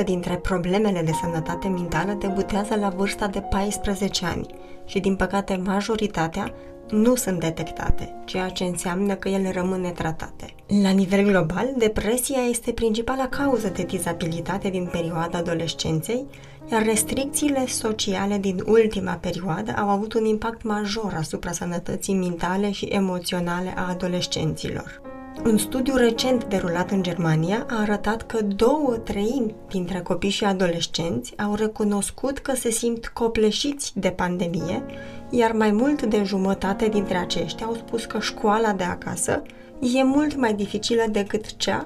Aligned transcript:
50% 0.00 0.04
dintre 0.04 0.36
problemele 0.36 1.02
de 1.02 1.12
sănătate 1.20 1.68
mentală 1.68 2.12
debutează 2.12 2.74
la 2.74 2.88
vârsta 2.88 3.26
de 3.26 3.40
14 3.40 4.26
ani 4.26 4.46
și, 4.84 5.00
din 5.00 5.16
păcate, 5.16 5.60
majoritatea 5.64 6.54
nu 6.90 7.14
sunt 7.14 7.40
detectate, 7.40 8.14
ceea 8.24 8.48
ce 8.48 8.64
înseamnă 8.64 9.14
că 9.14 9.28
ele 9.28 9.50
rămân 9.50 9.80
netratate. 9.80 10.54
La 10.82 10.90
nivel 10.90 11.24
global, 11.24 11.74
depresia 11.76 12.40
este 12.48 12.72
principala 12.72 13.28
cauză 13.28 13.68
de 13.68 13.82
dizabilitate 13.82 14.68
din 14.68 14.88
perioada 14.92 15.38
adolescenței, 15.38 16.26
iar 16.72 16.84
restricțiile 16.84 17.66
sociale 17.66 18.38
din 18.38 18.62
ultima 18.66 19.12
perioadă 19.12 19.74
au 19.76 19.88
avut 19.88 20.12
un 20.12 20.24
impact 20.24 20.62
major 20.62 21.14
asupra 21.18 21.52
sănătății 21.52 22.14
mentale 22.14 22.70
și 22.70 22.84
emoționale 22.84 23.72
a 23.76 23.88
adolescenților. 23.88 25.13
Un 25.42 25.58
studiu 25.58 25.96
recent 25.96 26.44
derulat 26.44 26.90
în 26.90 27.02
Germania 27.02 27.66
a 27.70 27.80
arătat 27.80 28.26
că 28.26 28.42
două 28.42 28.96
treimi 28.96 29.54
dintre 29.68 30.00
copii 30.00 30.30
și 30.30 30.44
adolescenți 30.44 31.38
au 31.38 31.54
recunoscut 31.54 32.38
că 32.38 32.54
se 32.54 32.70
simt 32.70 33.06
copleșiți 33.06 33.92
de 33.98 34.10
pandemie, 34.10 34.82
iar 35.30 35.52
mai 35.52 35.70
mult 35.70 36.02
de 36.02 36.22
jumătate 36.22 36.88
dintre 36.88 37.16
aceștia 37.16 37.66
au 37.66 37.74
spus 37.74 38.04
că 38.04 38.20
școala 38.20 38.72
de 38.72 38.84
acasă 38.84 39.42
e 39.80 40.04
mult 40.04 40.36
mai 40.36 40.54
dificilă 40.54 41.04
decât 41.10 41.56
cea 41.56 41.84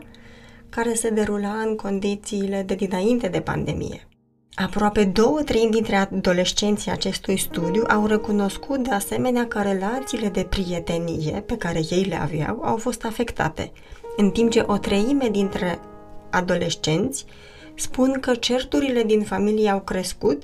care 0.69 0.95
se 0.95 1.11
derula 1.11 1.53
în 1.67 1.77
condițiile 1.77 2.63
de 2.67 2.75
dinainte 2.75 3.29
de 3.29 3.41
pandemie. 3.41 4.09
Aproape 4.61 5.05
două 5.05 5.43
treimi 5.43 5.71
dintre 5.71 5.97
adolescenții 5.97 6.91
acestui 6.91 7.37
studiu 7.37 7.85
au 7.89 8.07
recunoscut 8.07 8.83
de 8.83 8.91
asemenea 8.91 9.47
că 9.47 9.61
relațiile 9.63 10.29
de 10.29 10.43
prietenie 10.43 11.43
pe 11.47 11.57
care 11.57 11.81
ei 11.91 12.03
le 12.03 12.15
aveau 12.15 12.61
au 12.63 12.77
fost 12.77 13.05
afectate, 13.05 13.73
în 14.17 14.31
timp 14.31 14.51
ce 14.51 14.65
o 14.67 14.77
treime 14.77 15.29
dintre 15.29 15.79
adolescenți 16.31 17.25
spun 17.75 18.21
că 18.21 18.35
certurile 18.35 19.03
din 19.03 19.23
familie 19.23 19.71
au 19.71 19.81
crescut, 19.81 20.43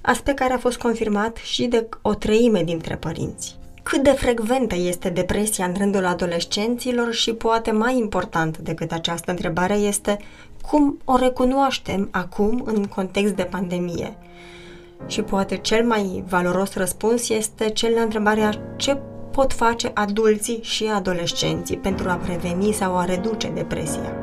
aspect 0.00 0.38
care 0.38 0.52
a 0.52 0.58
fost 0.58 0.78
confirmat 0.78 1.36
și 1.36 1.66
de 1.66 1.88
o 2.02 2.14
treime 2.14 2.62
dintre 2.62 2.96
părinți. 2.96 3.56
Cât 3.82 4.02
de 4.02 4.10
frecventă 4.10 4.74
este 4.74 5.08
depresia 5.08 5.64
în 5.64 5.74
rândul 5.78 6.06
adolescenților 6.06 7.12
și 7.12 7.32
poate 7.32 7.70
mai 7.70 7.96
important 7.96 8.58
decât 8.58 8.92
această 8.92 9.30
întrebare 9.30 9.74
este 9.74 10.18
cum 10.70 10.98
o 11.04 11.16
recunoaștem 11.16 12.08
acum 12.10 12.62
în 12.64 12.84
context 12.84 13.34
de 13.34 13.42
pandemie. 13.42 14.16
Și 15.06 15.22
poate 15.22 15.56
cel 15.56 15.84
mai 15.84 16.24
valoros 16.28 16.74
răspuns 16.74 17.28
este 17.28 17.68
cel 17.68 17.92
la 17.94 18.00
întrebarea 18.00 18.50
ce 18.76 18.98
pot 19.32 19.52
face 19.52 19.90
adulții 19.94 20.58
și 20.62 20.84
adolescenții 20.94 21.76
pentru 21.76 22.08
a 22.08 22.14
preveni 22.14 22.72
sau 22.72 22.96
a 22.96 23.04
reduce 23.04 23.48
depresia. 23.48 24.16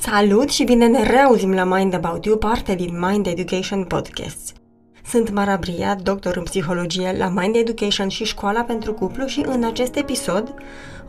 Salut 0.00 0.50
și 0.50 0.64
bine 0.64 0.86
ne 0.86 1.02
reauzim 1.02 1.52
la 1.52 1.64
Mind 1.64 1.94
About 1.94 2.24
You, 2.24 2.36
parte 2.36 2.74
din 2.74 2.98
Mind 2.98 3.26
Education 3.26 3.84
Podcast. 3.84 4.56
Sunt 5.04 5.30
Mara 5.30 5.56
Bria, 5.56 5.96
doctor 6.02 6.36
în 6.36 6.42
psihologie 6.42 7.14
la 7.18 7.28
Mind 7.28 7.54
Education 7.54 8.08
și 8.08 8.24
Școala 8.24 8.60
pentru 8.60 8.92
Cuplu 8.92 9.26
și 9.26 9.44
în 9.46 9.64
acest 9.64 9.96
episod 9.96 10.54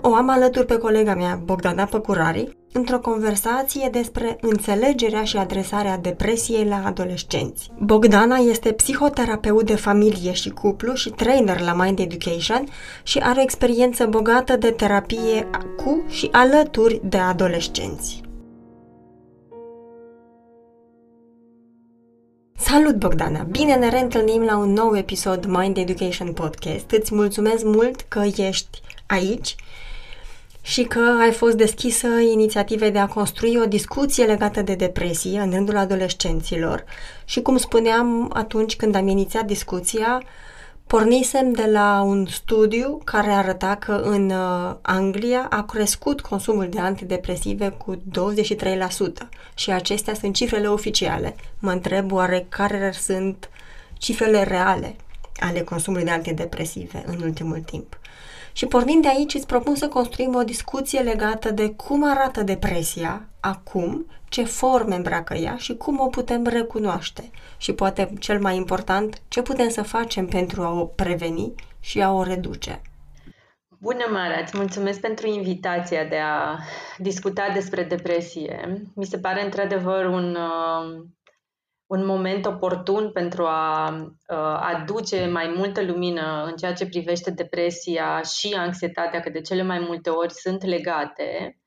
o 0.02 0.14
am 0.14 0.30
alături 0.30 0.66
pe 0.66 0.78
colega 0.78 1.16
mea, 1.16 1.42
Bogdana 1.44 1.86
Păcurari, 1.86 2.58
într-o 2.72 3.00
conversație 3.00 3.90
despre 3.92 4.38
înțelegerea 4.42 5.24
și 5.24 5.38
adresarea 5.38 5.98
depresiei 5.98 6.66
la 6.66 6.82
adolescenți. 6.86 7.72
Bogdana 7.80 8.36
este 8.36 8.72
psihoterapeut 8.72 9.66
de 9.66 9.76
familie 9.76 10.32
și 10.32 10.50
cuplu 10.50 10.94
și 10.94 11.10
trainer 11.10 11.62
la 11.62 11.74
Mind 11.74 12.00
Education 12.00 12.64
și 13.04 13.18
are 13.18 13.40
o 13.40 13.44
experiență 13.44 14.06
bogată 14.06 14.56
de 14.56 14.70
terapie 14.70 15.50
cu 15.78 16.04
și 16.08 16.30
alături 16.32 17.02
de 17.04 17.18
adolescenți. 17.18 18.22
Salut, 22.60 22.96
Bogdana! 22.96 23.44
Bine 23.44 23.76
ne 23.76 23.90
reîntâlnim 23.90 24.44
la 24.44 24.58
un 24.58 24.74
nou 24.74 24.98
episod 24.98 25.46
Mind 25.46 25.78
Education 25.78 26.34
Podcast. 26.34 26.92
Îți 26.92 27.16
mulțumesc 27.16 27.64
mult 27.64 28.02
că 28.02 28.24
ești 28.36 28.82
aici 29.08 29.56
și 30.68 30.84
că 30.84 31.18
ai 31.22 31.32
fost 31.32 31.56
deschisă 31.56 32.08
inițiativei 32.08 32.92
de 32.92 33.00
a 33.00 33.08
construi 33.08 33.58
o 33.58 33.66
discuție 33.66 34.26
legată 34.26 34.62
de 34.62 34.76
depresie 34.76 35.40
în 35.40 35.52
rândul 35.52 35.78
adolescenților. 35.78 36.84
Și 37.26 37.42
cum 37.42 37.58
spuneam 37.58 38.32
atunci 38.34 38.76
când 38.76 38.96
am 38.96 39.08
inițiat 39.08 39.46
discuția, 39.46 40.24
pornisem 40.88 41.52
de 41.52 41.66
la 41.66 42.02
un 42.02 42.26
studiu 42.26 43.02
care 43.04 43.32
arăta 43.32 43.76
că 43.76 43.92
în 43.92 44.30
uh, 44.30 44.76
Anglia 44.82 45.48
a 45.50 45.64
crescut 45.64 46.22
consumul 46.22 46.70
de 46.70 46.80
antidepresive 46.80 47.70
cu 47.70 47.96
23% 47.96 48.00
și 49.56 49.72
acestea 49.72 50.14
sunt 50.14 50.36
cifrele 50.36 50.68
oficiale. 50.68 51.36
Mă 51.60 51.72
întreb 51.72 52.12
oare 52.12 52.46
care 52.50 52.92
sunt 52.94 53.50
cifrele 53.98 54.44
reale 54.44 54.96
ale 55.40 55.62
consumului 55.62 56.06
de 56.06 56.12
antidepresive 56.12 57.04
în 57.06 57.22
ultimul 57.22 57.60
timp. 57.60 58.00
Și 58.58 58.66
pornind 58.66 59.02
de 59.02 59.08
aici, 59.08 59.34
îți 59.34 59.46
propun 59.46 59.76
să 59.76 59.88
construim 59.88 60.36
o 60.36 60.44
discuție 60.44 61.00
legată 61.00 61.52
de 61.52 61.70
cum 61.70 62.10
arată 62.10 62.44
depresia 62.44 63.28
acum, 63.40 64.06
ce 64.30 64.44
forme 64.44 64.96
îmbracă 64.96 65.34
ea 65.34 65.56
și 65.56 65.76
cum 65.76 66.00
o 66.00 66.08
putem 66.08 66.46
recunoaște. 66.46 67.30
Și 67.58 67.74
poate, 67.74 68.14
cel 68.20 68.40
mai 68.40 68.56
important, 68.56 69.22
ce 69.28 69.42
putem 69.42 69.70
să 69.70 69.82
facem 69.82 70.28
pentru 70.28 70.62
a 70.62 70.80
o 70.80 70.86
preveni 70.86 71.54
și 71.80 72.02
a 72.02 72.12
o 72.12 72.24
reduce. 72.24 72.82
Bună, 73.80 74.06
Mara! 74.12 74.40
Îți 74.42 74.58
mulțumesc 74.58 75.00
pentru 75.00 75.28
invitația 75.28 76.06
de 76.06 76.18
a 76.18 76.58
discuta 76.98 77.52
despre 77.54 77.84
depresie. 77.84 78.84
Mi 78.96 79.06
se 79.06 79.18
pare 79.18 79.44
într-adevăr 79.44 80.06
un, 80.06 80.36
uh, 80.36 81.06
un 81.88 82.06
moment 82.06 82.46
oportun 82.46 83.12
pentru 83.12 83.46
a 83.46 83.90
uh, 83.90 84.60
aduce 84.60 85.26
mai 85.26 85.54
multă 85.56 85.84
lumină 85.84 86.44
în 86.46 86.56
ceea 86.56 86.74
ce 86.74 86.88
privește 86.88 87.32
depresia 87.32 88.22
și 88.22 88.56
anxietatea, 88.58 89.20
că 89.20 89.30
de 89.30 89.42
cele 89.42 89.64
mai 89.64 89.80
multe 89.80 90.10
ori 90.10 90.34
sunt 90.34 90.64
legate. 90.64 91.60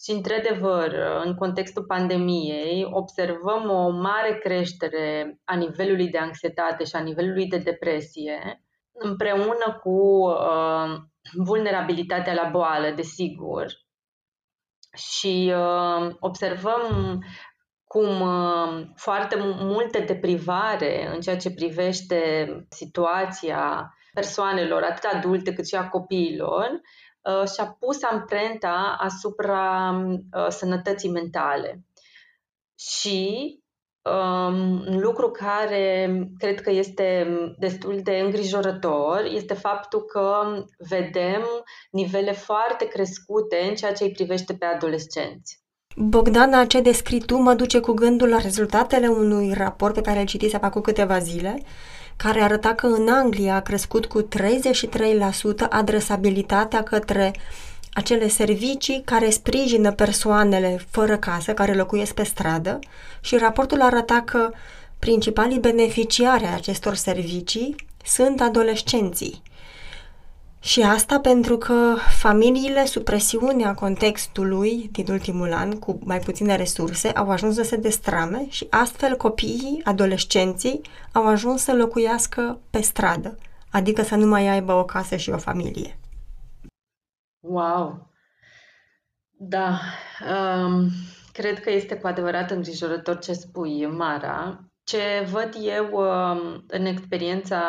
Și, 0.00 0.10
într-adevăr, 0.10 0.94
în 1.24 1.34
contextul 1.34 1.84
pandemiei, 1.84 2.88
observăm 2.90 3.70
o 3.70 3.90
mare 3.90 4.38
creștere 4.38 5.38
a 5.44 5.56
nivelului 5.56 6.08
de 6.08 6.18
anxietate 6.18 6.84
și 6.84 6.96
a 6.96 7.00
nivelului 7.00 7.46
de 7.46 7.58
depresie, 7.58 8.62
împreună 8.92 9.78
cu 9.82 10.28
uh, 10.28 10.96
vulnerabilitatea 11.32 12.34
la 12.34 12.48
boală, 12.48 12.90
desigur. 12.90 13.66
Și 14.96 15.52
uh, 15.56 16.14
observăm 16.20 17.18
cum 17.86 18.20
uh, 18.20 18.86
foarte 18.94 19.36
multe 19.58 20.00
deprivare 20.00 21.10
în 21.14 21.20
ceea 21.20 21.36
ce 21.36 21.50
privește 21.50 22.46
situația 22.68 23.94
persoanelor, 24.12 24.82
atât 24.82 25.10
adulte 25.12 25.52
cât 25.52 25.66
și 25.66 25.74
a 25.74 25.88
copiilor, 25.88 26.80
uh, 27.22 27.48
și-a 27.48 27.76
pus 27.80 28.02
amprenta 28.02 28.96
asupra 28.98 29.90
uh, 30.36 30.46
sănătății 30.48 31.10
mentale. 31.10 31.84
Și 32.78 33.60
um, 34.02 34.80
un 34.86 34.98
lucru 34.98 35.30
care 35.30 36.18
cred 36.38 36.60
că 36.60 36.70
este 36.70 37.26
destul 37.58 38.00
de 38.02 38.18
îngrijorător 38.18 39.24
este 39.24 39.54
faptul 39.54 40.02
că 40.02 40.64
vedem 40.88 41.42
nivele 41.90 42.32
foarte 42.32 42.88
crescute 42.88 43.66
în 43.68 43.74
ceea 43.74 43.92
ce 43.92 44.04
îi 44.04 44.12
privește 44.12 44.54
pe 44.54 44.64
adolescenți. 44.64 45.65
Bogdana, 45.98 46.64
ce 46.64 46.80
descrii 46.80 47.20
tu 47.20 47.36
mă 47.36 47.54
duce 47.54 47.78
cu 47.78 47.92
gândul 47.92 48.28
la 48.28 48.38
rezultatele 48.38 49.08
unui 49.08 49.52
raport 49.52 49.94
pe 49.94 50.00
care 50.00 50.20
îl 50.20 50.26
citisem 50.26 50.60
acum 50.62 50.80
câteva 50.80 51.18
zile, 51.18 51.62
care 52.16 52.40
arăta 52.40 52.74
că 52.74 52.86
în 52.86 53.08
Anglia 53.08 53.54
a 53.54 53.60
crescut 53.60 54.06
cu 54.06 54.22
33% 54.22 54.26
adresabilitatea 55.68 56.82
către 56.82 57.34
acele 57.92 58.28
servicii 58.28 59.02
care 59.04 59.30
sprijină 59.30 59.92
persoanele 59.92 60.86
fără 60.90 61.16
casă, 61.16 61.52
care 61.54 61.74
locuiesc 61.74 62.14
pe 62.14 62.22
stradă 62.22 62.78
și 63.20 63.36
raportul 63.36 63.80
arăta 63.80 64.22
că 64.24 64.50
principalii 64.98 65.58
beneficiari 65.58 66.44
ai 66.44 66.54
acestor 66.54 66.94
servicii 66.94 67.74
sunt 68.04 68.40
adolescenții. 68.40 69.42
Și 70.66 70.82
asta 70.82 71.20
pentru 71.20 71.58
că 71.58 71.94
familiile, 72.18 72.84
sub 72.84 73.02
presiunea 73.02 73.74
contextului 73.74 74.88
din 74.92 75.06
ultimul 75.10 75.52
an, 75.52 75.78
cu 75.78 75.98
mai 76.04 76.18
puține 76.18 76.56
resurse, 76.56 77.08
au 77.08 77.30
ajuns 77.30 77.54
să 77.54 77.62
se 77.62 77.76
destrame 77.76 78.46
și 78.48 78.66
astfel 78.70 79.16
copiii, 79.16 79.80
adolescenții, 79.84 80.80
au 81.12 81.26
ajuns 81.26 81.62
să 81.62 81.74
locuiască 81.74 82.60
pe 82.70 82.80
stradă, 82.80 83.38
adică 83.70 84.02
să 84.02 84.14
nu 84.14 84.26
mai 84.26 84.48
aibă 84.48 84.72
o 84.72 84.84
casă 84.84 85.16
și 85.16 85.30
o 85.30 85.38
familie. 85.38 85.98
Wow! 87.40 88.10
Da, 89.38 89.80
um, 90.30 90.90
cred 91.32 91.60
că 91.60 91.70
este 91.70 91.96
cu 91.96 92.06
adevărat 92.06 92.50
îngrijorător 92.50 93.18
ce 93.18 93.32
spui, 93.32 93.86
Mara. 93.86 94.60
Ce 94.84 95.28
văd 95.30 95.56
eu 95.60 95.90
um, 95.92 96.64
în 96.66 96.84
experiența 96.84 97.62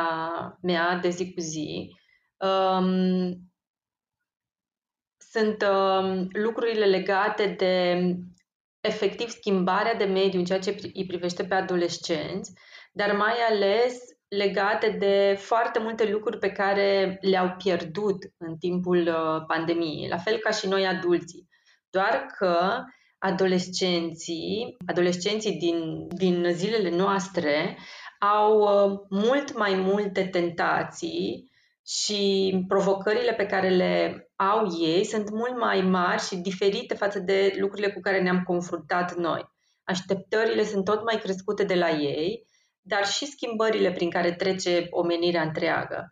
mea 0.62 1.00
de 1.02 1.10
zi 1.10 1.34
cu 1.34 1.40
zi, 1.40 1.96
Um, 2.38 3.48
sunt 5.18 5.62
uh, 5.62 6.26
lucrurile 6.32 6.86
legate 6.86 7.48
de 7.58 8.16
efectiv 8.82 9.30
schimbarea 9.30 9.96
de 9.96 10.04
mediu 10.04 10.40
în 10.40 10.46
ceea 10.46 10.60
ce 10.60 10.92
îi 10.94 11.06
privește 11.06 11.44
pe 11.46 11.56
adolescenți, 11.56 12.54
dar 12.92 13.16
mai 13.16 13.34
ales 13.50 14.00
legate 14.28 14.90
de 14.90 15.36
foarte 15.40 15.80
multe 15.80 16.10
lucruri 16.12 16.38
pe 16.40 16.52
care 16.52 17.18
le-au 17.22 17.56
pierdut 17.58 18.18
în 18.38 18.58
timpul 18.58 18.98
uh, 18.98 19.44
pandemiei, 19.48 20.08
la 20.08 20.18
fel 20.18 20.38
ca 20.38 20.52
și 20.52 20.68
noi 20.68 20.86
adulții. 20.86 21.48
Doar 21.90 22.26
că 22.38 22.84
adolescenții, 23.18 24.76
adolescenții 24.86 25.58
din, 25.58 26.08
din 26.08 26.48
zilele 26.52 26.90
noastre 26.90 27.78
au 28.20 28.60
uh, 28.60 29.00
mult 29.10 29.58
mai 29.58 29.74
multe 29.76 30.24
tentații 30.28 31.52
și 31.88 32.64
provocările 32.68 33.34
pe 33.34 33.46
care 33.46 33.70
le 33.70 34.28
au 34.36 34.68
ei 34.80 35.04
sunt 35.06 35.30
mult 35.30 35.58
mai 35.58 35.82
mari 35.82 36.22
și 36.22 36.36
diferite 36.36 36.94
față 36.94 37.20
de 37.20 37.56
lucrurile 37.58 37.92
cu 37.92 38.00
care 38.00 38.22
ne-am 38.22 38.44
confruntat 38.44 39.16
noi. 39.16 39.46
Așteptările 39.84 40.64
sunt 40.64 40.86
tot 40.86 41.04
mai 41.04 41.20
crescute 41.20 41.64
de 41.64 41.76
la 41.76 41.90
ei, 41.90 42.48
dar 42.82 43.06
și 43.06 43.26
schimbările 43.26 43.92
prin 43.92 44.10
care 44.10 44.32
trece 44.32 44.88
omenirea 44.90 45.42
întreagă. 45.42 46.12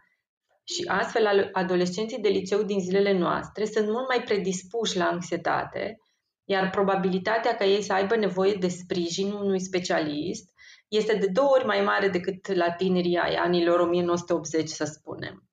Și 0.63 0.83
astfel, 0.87 1.49
adolescenții 1.53 2.21
de 2.21 2.29
liceu 2.29 2.63
din 2.63 2.79
zilele 2.79 3.17
noastre 3.17 3.65
sunt 3.65 3.87
mult 3.89 4.07
mai 4.07 4.23
predispuși 4.23 4.97
la 4.97 5.05
anxietate, 5.05 5.99
iar 6.43 6.69
probabilitatea 6.69 7.55
ca 7.55 7.65
ei 7.65 7.81
să 7.81 7.93
aibă 7.93 8.15
nevoie 8.15 8.53
de 8.53 8.67
sprijin 8.67 9.31
unui 9.31 9.59
specialist 9.59 10.53
este 10.87 11.15
de 11.15 11.27
două 11.27 11.49
ori 11.49 11.65
mai 11.65 11.81
mare 11.81 12.07
decât 12.07 12.47
la 12.47 12.71
tinerii 12.71 13.17
ai 13.17 13.35
anilor 13.35 13.79
1980, 13.79 14.69
să 14.69 14.83
spunem. 14.85 15.44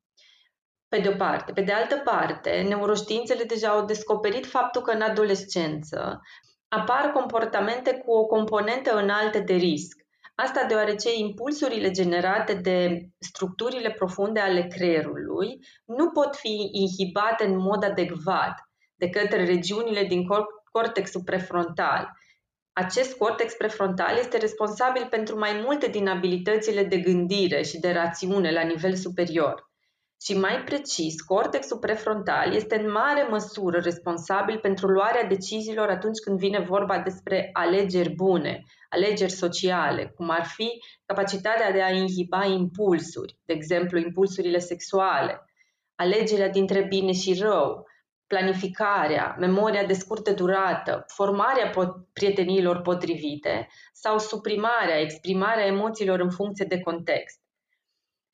Pe 0.93 1.01
de 1.01 1.09
o 1.09 1.17
parte. 1.17 1.53
Pe 1.53 1.61
de 1.61 1.73
altă 1.73 1.97
parte, 1.97 2.65
neuroștiințele 2.69 3.45
deja 3.45 3.69
au 3.69 3.85
descoperit 3.85 4.47
faptul 4.47 4.83
că 4.83 4.91
în 4.91 5.01
adolescență 5.01 6.21
apar 6.69 7.11
comportamente 7.13 7.95
cu 7.95 8.13
o 8.13 8.27
componentă 8.27 8.97
înaltă 8.97 9.39
de 9.39 9.55
risc. 9.55 10.01
Asta 10.35 10.65
deoarece 10.69 11.19
impulsurile 11.19 11.91
generate 11.91 12.55
de 12.55 13.01
structurile 13.19 13.91
profunde 13.91 14.41
ale 14.41 14.67
creierului 14.67 15.59
nu 15.85 16.11
pot 16.11 16.37
fi 16.37 16.71
inhibate 16.73 17.45
în 17.45 17.59
mod 17.59 17.85
adecvat 17.85 18.55
de 18.95 19.09
către 19.09 19.45
regiunile 19.45 20.05
din 20.05 20.27
cortexul 20.73 21.23
prefrontal. 21.25 22.09
Acest 22.73 23.17
cortex 23.17 23.55
prefrontal 23.55 24.17
este 24.19 24.39
responsabil 24.39 25.07
pentru 25.11 25.39
mai 25.39 25.61
multe 25.65 25.87
din 25.87 26.09
abilitățile 26.09 26.85
de 26.85 26.97
gândire 26.97 27.63
și 27.63 27.81
de 27.81 27.93
rațiune 27.93 28.53
la 28.53 28.63
nivel 28.63 28.95
superior. 28.95 29.71
Și 30.25 30.39
mai 30.39 30.63
precis, 30.65 31.21
cortexul 31.21 31.79
prefrontal 31.79 32.55
este 32.55 32.81
în 32.81 32.91
mare 32.91 33.27
măsură 33.31 33.79
responsabil 33.79 34.59
pentru 34.59 34.87
luarea 34.87 35.25
deciziilor 35.25 35.89
atunci 35.89 36.19
când 36.19 36.39
vine 36.39 36.61
vorba 36.61 36.99
despre 36.99 37.51
alegeri 37.53 38.15
bune, 38.15 38.63
alegeri 38.89 39.31
sociale, 39.31 40.13
cum 40.17 40.31
ar 40.31 40.45
fi 40.45 40.69
capacitatea 41.07 41.73
de 41.73 41.83
a 41.83 41.91
inhiba 41.91 42.45
impulsuri, 42.45 43.37
de 43.45 43.53
exemplu 43.53 43.99
impulsurile 43.99 44.59
sexuale, 44.59 45.45
alegerea 45.95 46.49
dintre 46.49 46.83
bine 46.83 47.13
și 47.13 47.39
rău, 47.41 47.87
planificarea, 48.27 49.37
memoria 49.39 49.85
de 49.85 49.93
scurtă 49.93 50.33
durată, 50.33 51.05
formarea 51.07 51.73
prieteniilor 52.13 52.81
potrivite 52.81 53.69
sau 53.93 54.19
suprimarea, 54.19 55.01
exprimarea 55.01 55.67
emoțiilor 55.67 56.21
în 56.21 56.31
funcție 56.31 56.65
de 56.69 56.81
context. 56.81 57.42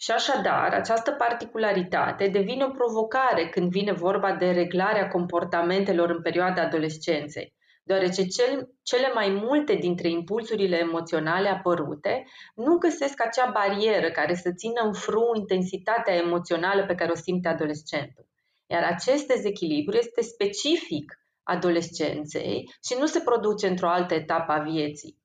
Și 0.01 0.11
așadar, 0.11 0.73
această 0.73 1.11
particularitate 1.11 2.29
devine 2.29 2.65
o 2.65 2.71
provocare 2.71 3.49
când 3.49 3.71
vine 3.71 3.93
vorba 3.93 4.33
de 4.33 4.51
reglarea 4.51 5.09
comportamentelor 5.09 6.11
în 6.11 6.23
perioada 6.23 6.63
adolescenței, 6.63 7.55
deoarece 7.83 8.27
cel, 8.27 8.71
cele 8.83 9.11
mai 9.15 9.29
multe 9.31 9.75
dintre 9.75 10.09
impulsurile 10.09 10.77
emoționale 10.77 11.49
apărute 11.49 12.25
nu 12.55 12.77
găsesc 12.77 13.23
acea 13.23 13.51
barieră 13.51 14.11
care 14.11 14.35
să 14.35 14.53
țină 14.53 14.81
în 14.85 14.93
frâu 14.93 15.35
intensitatea 15.35 16.15
emoțională 16.15 16.87
pe 16.87 16.95
care 16.95 17.11
o 17.11 17.15
simte 17.15 17.49
adolescentul. 17.49 18.27
Iar 18.67 18.83
acest 18.83 19.27
dezechilibru 19.27 19.97
este 19.97 20.21
specific 20.23 21.21
adolescenței 21.43 22.71
și 22.85 22.97
nu 22.99 23.07
se 23.07 23.21
produce 23.21 23.67
într-o 23.67 23.89
altă 23.89 24.15
etapă 24.15 24.53
a 24.53 24.59
vieții. 24.59 25.19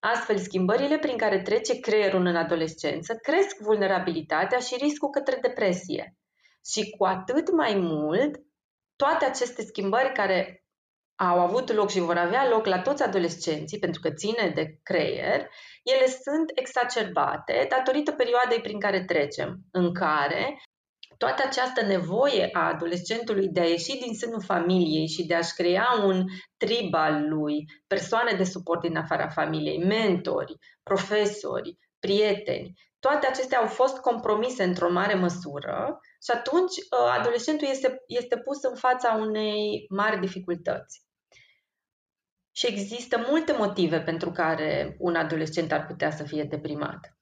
Astfel, 0.00 0.38
schimbările 0.38 0.98
prin 0.98 1.16
care 1.16 1.42
trece 1.42 1.80
creierul 1.80 2.26
în 2.26 2.36
adolescență 2.36 3.14
cresc 3.14 3.56
vulnerabilitatea 3.56 4.58
și 4.58 4.76
riscul 4.80 5.10
către 5.10 5.38
depresie. 5.40 6.16
Și 6.66 6.90
cu 6.90 7.04
atât 7.04 7.52
mai 7.52 7.74
mult, 7.74 8.40
toate 8.96 9.24
aceste 9.24 9.62
schimbări 9.62 10.12
care 10.12 10.64
au 11.16 11.40
avut 11.40 11.72
loc 11.72 11.90
și 11.90 12.00
vor 12.00 12.16
avea 12.16 12.48
loc 12.48 12.66
la 12.66 12.80
toți 12.80 13.02
adolescenții, 13.02 13.78
pentru 13.78 14.00
că 14.00 14.10
ține 14.10 14.52
de 14.54 14.78
creier, 14.82 15.48
ele 15.82 16.06
sunt 16.06 16.50
exacerbate 16.54 17.66
datorită 17.68 18.12
perioadei 18.12 18.60
prin 18.60 18.80
care 18.80 19.04
trecem, 19.04 19.58
în 19.70 19.94
care 19.94 20.62
toată 21.20 21.42
această 21.46 21.82
nevoie 21.82 22.48
a 22.52 22.68
adolescentului 22.68 23.48
de 23.48 23.60
a 23.60 23.64
ieși 23.64 23.98
din 23.98 24.14
sânul 24.14 24.42
familiei 24.42 25.08
și 25.08 25.26
de 25.26 25.34
a-și 25.34 25.54
crea 25.54 25.88
un 26.04 26.24
trib 26.56 26.94
al 26.94 27.28
lui, 27.28 27.64
persoane 27.86 28.32
de 28.36 28.44
suport 28.44 28.80
din 28.80 28.96
afara 28.96 29.28
familiei, 29.28 29.84
mentori, 29.84 30.56
profesori, 30.82 31.78
prieteni, 31.98 32.72
toate 32.98 33.26
acestea 33.26 33.58
au 33.58 33.66
fost 33.66 33.98
compromise 33.98 34.62
într-o 34.62 34.90
mare 34.90 35.14
măsură 35.14 36.00
și 36.22 36.30
atunci 36.30 36.74
ă, 36.92 37.10
adolescentul 37.10 37.68
este, 37.70 38.02
este 38.06 38.38
pus 38.38 38.62
în 38.62 38.74
fața 38.74 39.14
unei 39.14 39.86
mari 39.88 40.20
dificultăți. 40.20 41.02
Și 42.50 42.66
există 42.66 43.24
multe 43.28 43.52
motive 43.52 44.00
pentru 44.00 44.30
care 44.30 44.96
un 44.98 45.14
adolescent 45.14 45.72
ar 45.72 45.86
putea 45.86 46.10
să 46.10 46.24
fie 46.24 46.44
deprimat. 46.44 47.19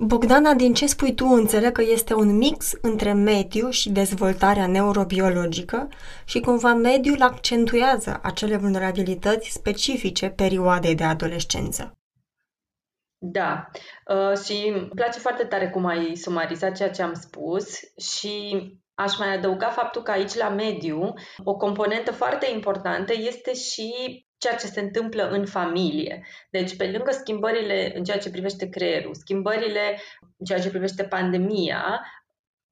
Bogdana, 0.00 0.54
din 0.54 0.74
ce 0.74 0.86
spui 0.86 1.14
tu, 1.14 1.26
înțeleg 1.26 1.72
că 1.72 1.82
este 1.82 2.14
un 2.14 2.36
mix 2.36 2.72
între 2.82 3.12
mediu 3.12 3.70
și 3.70 3.90
dezvoltarea 3.90 4.66
neurobiologică 4.66 5.88
și 6.24 6.40
cumva 6.40 6.74
mediul 6.74 7.22
accentuează 7.22 8.20
acele 8.22 8.56
vulnerabilități 8.56 9.50
specifice 9.50 10.28
perioadei 10.28 10.94
de 10.94 11.04
adolescență. 11.04 11.92
Da, 13.18 13.70
uh, 14.06 14.38
și 14.44 14.72
îmi 14.74 14.88
place 14.88 15.18
foarte 15.18 15.44
tare 15.44 15.70
cum 15.70 15.86
ai 15.86 16.16
sumarizat 16.16 16.76
ceea 16.76 16.90
ce 16.90 17.02
am 17.02 17.14
spus 17.14 17.80
și 17.96 18.62
aș 18.94 19.18
mai 19.18 19.34
adăuga 19.34 19.68
faptul 19.68 20.02
că 20.02 20.10
aici 20.10 20.34
la 20.34 20.48
mediu 20.48 21.14
o 21.44 21.56
componentă 21.56 22.12
foarte 22.12 22.50
importantă 22.54 23.12
este 23.16 23.54
și 23.54 23.92
ceea 24.38 24.56
ce 24.56 24.66
se 24.66 24.80
întâmplă 24.80 25.28
în 25.28 25.46
familie. 25.46 26.26
Deci, 26.50 26.76
pe 26.76 26.90
lângă 26.90 27.10
schimbările 27.10 27.96
în 27.96 28.04
ceea 28.04 28.18
ce 28.18 28.30
privește 28.30 28.68
creierul, 28.68 29.14
schimbările 29.14 30.00
în 30.36 30.44
ceea 30.44 30.60
ce 30.60 30.70
privește 30.70 31.04
pandemia, 31.04 32.00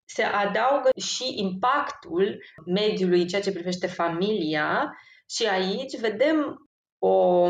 se 0.05 0.23
adaugă 0.23 0.91
și 0.99 1.41
impactul 1.41 2.43
mediului 2.67 3.21
în 3.21 3.27
ceea 3.27 3.43
ce 3.43 3.53
privește 3.53 3.87
familia 3.87 4.97
și 5.31 5.47
aici 5.47 5.99
vedem 6.01 6.69
o 6.99 7.49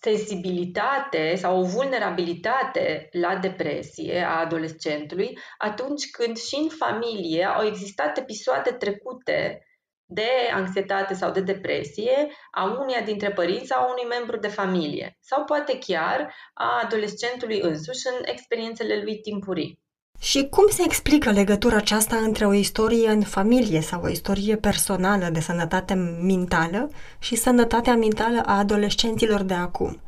sensibilitate 0.00 1.34
sau 1.34 1.60
o 1.60 1.64
vulnerabilitate 1.64 3.08
la 3.12 3.36
depresie 3.36 4.22
a 4.22 4.38
adolescentului 4.40 5.38
atunci 5.58 6.10
când 6.10 6.36
și 6.36 6.56
în 6.56 6.68
familie 6.68 7.44
au 7.44 7.66
existat 7.66 8.18
episoade 8.18 8.70
trecute 8.70 9.62
de 10.10 10.30
anxietate 10.54 11.14
sau 11.14 11.30
de 11.30 11.40
depresie 11.40 12.28
a 12.50 12.78
uneia 12.80 13.00
dintre 13.00 13.30
părinți 13.30 13.66
sau 13.66 13.82
a 13.82 13.90
unui 13.90 14.06
membru 14.08 14.36
de 14.36 14.48
familie 14.48 15.18
sau 15.20 15.44
poate 15.44 15.78
chiar 15.78 16.34
a 16.54 16.80
adolescentului 16.84 17.60
însuși 17.60 18.06
în 18.06 18.22
experiențele 18.24 19.02
lui 19.02 19.18
timpurii. 19.18 19.80
Și 20.20 20.48
cum 20.48 20.68
se 20.68 20.82
explică 20.84 21.30
legătura 21.30 21.76
aceasta 21.76 22.16
între 22.16 22.46
o 22.46 22.52
istorie 22.52 23.08
în 23.08 23.22
familie 23.22 23.80
sau 23.80 24.02
o 24.02 24.08
istorie 24.08 24.56
personală 24.56 25.28
de 25.32 25.40
sănătate 25.40 25.94
mentală 26.22 26.90
și 27.18 27.36
sănătatea 27.36 27.96
mentală 27.96 28.42
a 28.46 28.58
adolescenților 28.58 29.42
de 29.42 29.54
acum? 29.54 30.00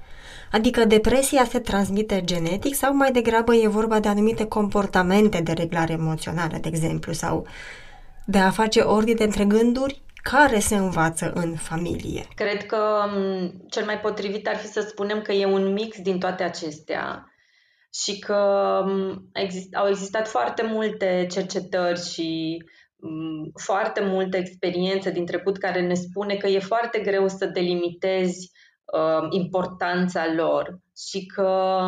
Adică 0.53 0.85
depresia 0.85 1.45
se 1.45 1.59
transmite 1.59 2.23
genetic 2.25 2.75
sau 2.75 2.97
mai 2.97 3.13
degrabă 3.13 3.55
e 3.55 3.69
vorba 3.69 4.01
de 4.01 4.09
anumite 4.09 4.45
comportamente 4.45 5.41
de 5.41 5.53
reglare 5.53 5.93
emoțională, 5.93 6.59
de 6.61 6.69
exemplu, 6.69 7.13
sau 7.13 7.47
de 8.31 8.39
a 8.39 8.51
face 8.51 8.81
ordine 8.81 9.25
între 9.25 9.45
gânduri 9.45 10.03
care 10.23 10.59
se 10.59 10.77
învață 10.77 11.33
în 11.35 11.55
familie? 11.57 12.27
Cred 12.35 12.67
că 12.67 13.05
cel 13.71 13.85
mai 13.85 14.01
potrivit 14.01 14.49
ar 14.49 14.57
fi 14.57 14.67
să 14.67 14.81
spunem 14.81 15.23
că 15.23 15.33
e 15.33 15.47
un 15.47 15.73
mix 15.73 16.01
din 16.01 16.19
toate 16.19 16.43
acestea 16.43 17.25
și 17.95 18.19
că 18.19 18.85
exist, 19.33 19.75
au 19.75 19.89
existat 19.89 20.29
foarte 20.29 20.63
multe 20.63 21.27
cercetări 21.31 22.01
și 22.11 22.59
foarte 23.63 24.01
multe 24.05 24.37
experiențe 24.37 25.11
din 25.11 25.27
trecut 25.27 25.59
care 25.59 25.87
ne 25.87 25.95
spune 25.95 26.37
că 26.37 26.47
e 26.47 26.59
foarte 26.59 26.99
greu 26.99 27.29
să 27.29 27.47
delimitezi 27.47 28.51
uh, 28.85 29.27
importanța 29.31 30.33
lor 30.37 30.79
și 30.97 31.27
că 31.27 31.81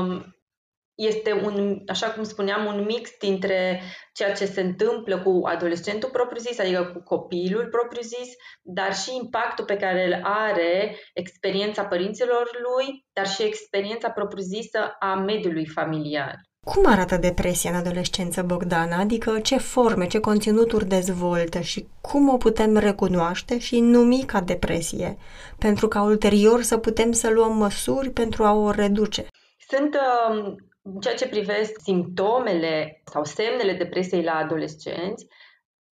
este 0.94 1.32
un, 1.32 1.82
așa 1.86 2.10
cum 2.10 2.22
spuneam, 2.22 2.66
un 2.66 2.84
mix 2.84 3.10
dintre 3.18 3.80
ceea 4.12 4.32
ce 4.32 4.44
se 4.44 4.60
întâmplă 4.60 5.22
cu 5.22 5.40
adolescentul 5.44 6.10
propriu-zis, 6.10 6.58
adică 6.58 6.84
cu 6.84 7.02
copilul 7.02 7.68
propriu-zis, 7.68 8.28
dar 8.62 8.94
și 8.94 9.16
impactul 9.22 9.64
pe 9.64 9.76
care 9.76 10.06
îl 10.06 10.20
are 10.22 10.96
experiența 11.14 11.84
părinților 11.84 12.50
lui, 12.62 13.06
dar 13.12 13.26
și 13.26 13.42
experiența 13.42 14.10
propriu-zisă 14.10 14.96
a 14.98 15.14
mediului 15.14 15.66
familiar. 15.66 16.34
Cum 16.66 16.86
arată 16.86 17.16
depresia 17.16 17.70
în 17.70 17.76
adolescență, 17.76 18.42
Bogdana? 18.42 18.98
Adică 18.98 19.40
ce 19.40 19.58
forme, 19.58 20.06
ce 20.06 20.20
conținuturi 20.20 20.84
dezvoltă 20.84 21.60
și 21.60 21.86
cum 22.00 22.28
o 22.28 22.36
putem 22.36 22.76
recunoaște 22.76 23.58
și 23.58 23.80
numi 23.80 24.24
ca 24.26 24.40
depresie, 24.40 25.16
pentru 25.58 25.88
ca 25.88 26.02
ulterior 26.02 26.62
să 26.62 26.76
putem 26.76 27.12
să 27.12 27.30
luăm 27.30 27.56
măsuri 27.56 28.10
pentru 28.10 28.44
a 28.44 28.52
o 28.52 28.70
reduce? 28.70 29.26
Sunt 29.68 29.94
uh, 29.94 30.54
în 30.82 31.00
ceea 31.00 31.14
ce 31.14 31.28
privește 31.28 31.74
simptomele 31.82 33.02
sau 33.04 33.24
semnele 33.24 33.72
depresiei 33.72 34.22
la 34.22 34.34
adolescenți, 34.34 35.26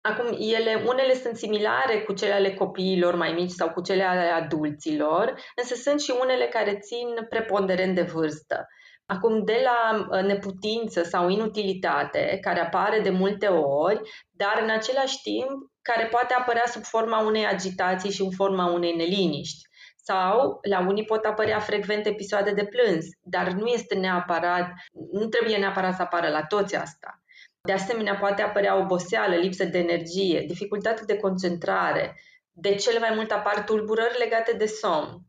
Acum, 0.08 0.36
ele, 0.38 0.84
unele 0.86 1.14
sunt 1.14 1.36
similare 1.36 2.00
cu 2.00 2.12
cele 2.12 2.32
ale 2.32 2.54
copiilor 2.54 3.14
mai 3.14 3.32
mici 3.32 3.50
sau 3.50 3.70
cu 3.70 3.80
cele 3.80 4.02
ale 4.02 4.28
adulților, 4.28 5.34
însă 5.56 5.74
sunt 5.74 6.00
și 6.00 6.14
unele 6.20 6.46
care 6.46 6.78
țin 6.78 7.26
preponderent 7.28 7.94
de 7.94 8.02
vârstă. 8.02 8.66
Acum, 9.06 9.44
de 9.44 9.64
la 9.64 10.06
uh, 10.10 10.24
neputință 10.24 11.02
sau 11.02 11.28
inutilitate, 11.28 12.38
care 12.40 12.60
apare 12.60 13.00
de 13.00 13.10
multe 13.10 13.46
ori, 13.46 14.00
dar 14.30 14.60
în 14.62 14.70
același 14.70 15.22
timp 15.22 15.50
care 15.82 16.06
poate 16.06 16.34
apărea 16.34 16.66
sub 16.66 16.82
forma 16.82 17.20
unei 17.20 17.46
agitații 17.46 18.12
și 18.12 18.22
în 18.22 18.30
forma 18.30 18.72
unei 18.72 18.96
neliniști. 18.96 19.68
Sau 20.08 20.58
la 20.68 20.80
unii 20.80 21.04
pot 21.04 21.24
apărea 21.24 21.58
frecvent 21.58 22.06
episoade 22.06 22.52
de 22.52 22.64
plâns, 22.64 23.04
dar 23.22 23.50
nu 23.50 23.66
este 23.66 23.94
neapărat, 23.94 24.72
nu 25.12 25.26
trebuie 25.26 25.56
neapărat 25.56 25.94
să 25.94 26.02
apară 26.02 26.28
la 26.28 26.42
toți 26.42 26.76
asta. 26.76 27.22
De 27.62 27.72
asemenea, 27.72 28.14
poate 28.14 28.42
apărea 28.42 28.76
oboseală, 28.76 29.34
lipsă 29.34 29.64
de 29.64 29.78
energie, 29.78 30.44
dificultate 30.46 31.04
de 31.04 31.16
concentrare. 31.16 32.20
De 32.52 32.74
cele 32.74 32.98
mai 32.98 33.12
multe 33.14 33.34
apar 33.34 33.64
tulburări 33.64 34.18
legate 34.18 34.52
de 34.52 34.66
somn. 34.66 35.20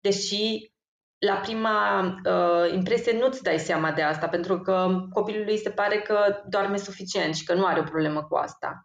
Deși 0.00 0.72
la 1.18 1.34
prima 1.34 2.04
uh, 2.24 2.72
impresie 2.72 3.18
nu-ți 3.18 3.42
dai 3.42 3.58
seama 3.58 3.92
de 3.92 4.02
asta, 4.02 4.28
pentru 4.28 4.60
că 4.60 4.88
copilului 5.12 5.58
se 5.58 5.70
pare 5.70 5.98
că 5.98 6.42
doarme 6.48 6.76
suficient 6.76 7.34
și 7.34 7.44
că 7.44 7.54
nu 7.54 7.64
are 7.64 7.80
o 7.80 7.90
problemă 7.90 8.22
cu 8.22 8.34
asta 8.34 8.84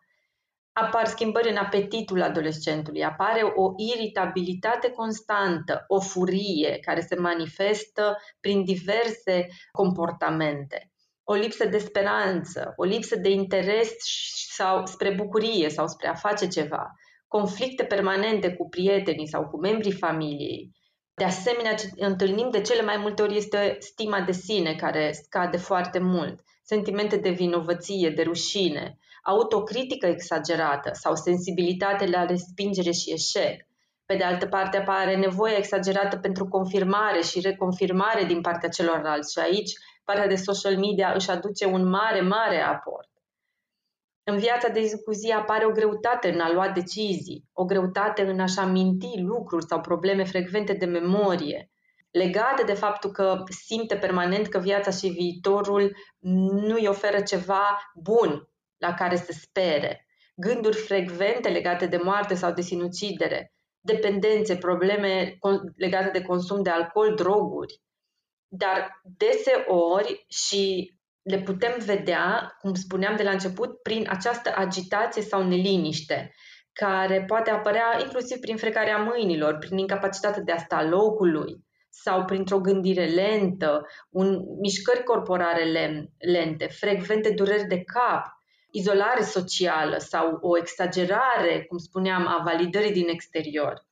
apar 0.73 1.05
schimbări 1.05 1.49
în 1.49 1.55
apetitul 1.55 2.21
adolescentului, 2.21 3.03
apare 3.03 3.41
o 3.55 3.73
iritabilitate 3.77 4.89
constantă, 4.89 5.83
o 5.87 5.99
furie 5.99 6.79
care 6.81 7.01
se 7.01 7.15
manifestă 7.15 8.17
prin 8.39 8.63
diverse 8.63 9.47
comportamente, 9.71 10.91
o 11.23 11.33
lipsă 11.33 11.65
de 11.65 11.77
speranță, 11.77 12.73
o 12.75 12.83
lipsă 12.83 13.15
de 13.15 13.29
interes 13.29 13.91
sau 14.55 14.85
spre 14.85 15.09
bucurie 15.09 15.69
sau 15.69 15.87
spre 15.87 16.07
a 16.07 16.13
face 16.13 16.47
ceva, 16.47 16.91
conflicte 17.27 17.83
permanente 17.83 18.53
cu 18.53 18.69
prietenii 18.69 19.27
sau 19.27 19.47
cu 19.47 19.59
membrii 19.59 19.91
familiei. 19.91 20.71
De 21.13 21.23
asemenea, 21.23 21.75
ce 21.75 21.89
întâlnim 21.95 22.49
de 22.49 22.61
cele 22.61 22.81
mai 22.81 22.97
multe 22.97 23.21
ori 23.21 23.35
este 23.37 23.75
stima 23.79 24.21
de 24.21 24.31
sine 24.31 24.75
care 24.75 25.11
scade 25.11 25.57
foarte 25.57 25.99
mult, 25.99 26.39
sentimente 26.63 27.15
de 27.15 27.29
vinovăție, 27.29 28.09
de 28.09 28.21
rușine, 28.21 28.98
autocritică 29.29 30.07
exagerată 30.07 30.89
sau 30.93 31.15
sensibilitate 31.15 32.05
la 32.05 32.25
respingere 32.25 32.91
și 32.91 33.11
eșec. 33.11 33.67
Pe 34.05 34.15
de 34.15 34.23
altă 34.23 34.45
parte, 34.47 34.77
apare 34.77 35.15
nevoia 35.15 35.55
exagerată 35.57 36.17
pentru 36.17 36.47
confirmare 36.47 37.21
și 37.21 37.39
reconfirmare 37.39 38.23
din 38.23 38.41
partea 38.41 38.69
celorlalți 38.69 39.31
și 39.31 39.39
aici 39.39 39.71
partea 40.03 40.27
de 40.27 40.35
social 40.35 40.77
media 40.77 41.11
își 41.15 41.29
aduce 41.29 41.65
un 41.65 41.89
mare, 41.89 42.21
mare 42.21 42.61
aport. 42.61 43.09
În 44.23 44.37
viața 44.37 44.67
de 44.67 44.81
zi 44.81 45.03
cu 45.03 45.11
zi 45.11 45.31
apare 45.31 45.65
o 45.65 45.71
greutate 45.71 46.29
în 46.29 46.39
a 46.39 46.51
lua 46.51 46.69
decizii, 46.69 47.49
o 47.53 47.65
greutate 47.65 48.21
în 48.21 48.39
a-și 48.39 48.59
aminti 48.59 49.21
lucruri 49.21 49.65
sau 49.65 49.81
probleme 49.81 50.23
frecvente 50.23 50.73
de 50.73 50.85
memorie, 50.85 51.69
legate 52.11 52.63
de 52.63 52.73
faptul 52.73 53.11
că 53.11 53.43
simte 53.65 53.95
permanent 53.95 54.47
că 54.47 54.59
viața 54.59 54.91
și 54.91 55.07
viitorul 55.07 55.95
nu 56.67 56.75
îi 56.75 56.87
oferă 56.87 57.21
ceva 57.21 57.91
bun, 57.95 58.48
la 58.79 58.93
care 58.93 59.15
se 59.15 59.33
spere, 59.33 60.07
gânduri 60.35 60.77
frecvente 60.77 61.49
legate 61.49 61.85
de 61.85 61.97
moarte 61.97 62.35
sau 62.35 62.53
de 62.53 62.61
sinucidere, 62.61 63.53
dependențe, 63.81 64.57
probleme 64.57 65.37
legate 65.75 66.19
de 66.19 66.25
consum 66.25 66.63
de 66.63 66.69
alcool, 66.69 67.15
droguri. 67.15 67.81
Dar 68.47 69.01
deseori 69.17 70.25
și 70.27 70.93
le 71.21 71.39
putem 71.39 71.75
vedea, 71.85 72.55
cum 72.59 72.73
spuneam 72.73 73.15
de 73.15 73.23
la 73.23 73.31
început, 73.31 73.81
prin 73.81 74.05
această 74.09 74.53
agitație 74.55 75.21
sau 75.21 75.43
neliniște, 75.47 76.33
care 76.73 77.23
poate 77.27 77.49
apărea 77.49 77.97
inclusiv 78.01 78.39
prin 78.39 78.57
frecarea 78.57 78.97
mâinilor, 78.97 79.57
prin 79.57 79.77
incapacitatea 79.77 80.41
de 80.41 80.51
a 80.51 80.57
sta 80.57 80.83
locului 80.83 81.67
sau 81.89 82.25
printr-o 82.25 82.59
gândire 82.59 83.05
lentă, 83.05 83.85
un, 84.09 84.39
mișcări 84.59 85.03
corporale 85.03 85.63
lente, 86.17 86.67
frecvente 86.67 87.31
dureri 87.31 87.67
de 87.67 87.83
cap, 87.83 88.38
izolare 88.71 89.23
socială 89.23 89.97
sau 89.97 90.37
o 90.41 90.57
exagerare, 90.57 91.65
cum 91.67 91.77
spuneam, 91.77 92.27
a 92.27 92.41
validării 92.43 92.91
din 92.91 93.07
exterior, 93.07 93.87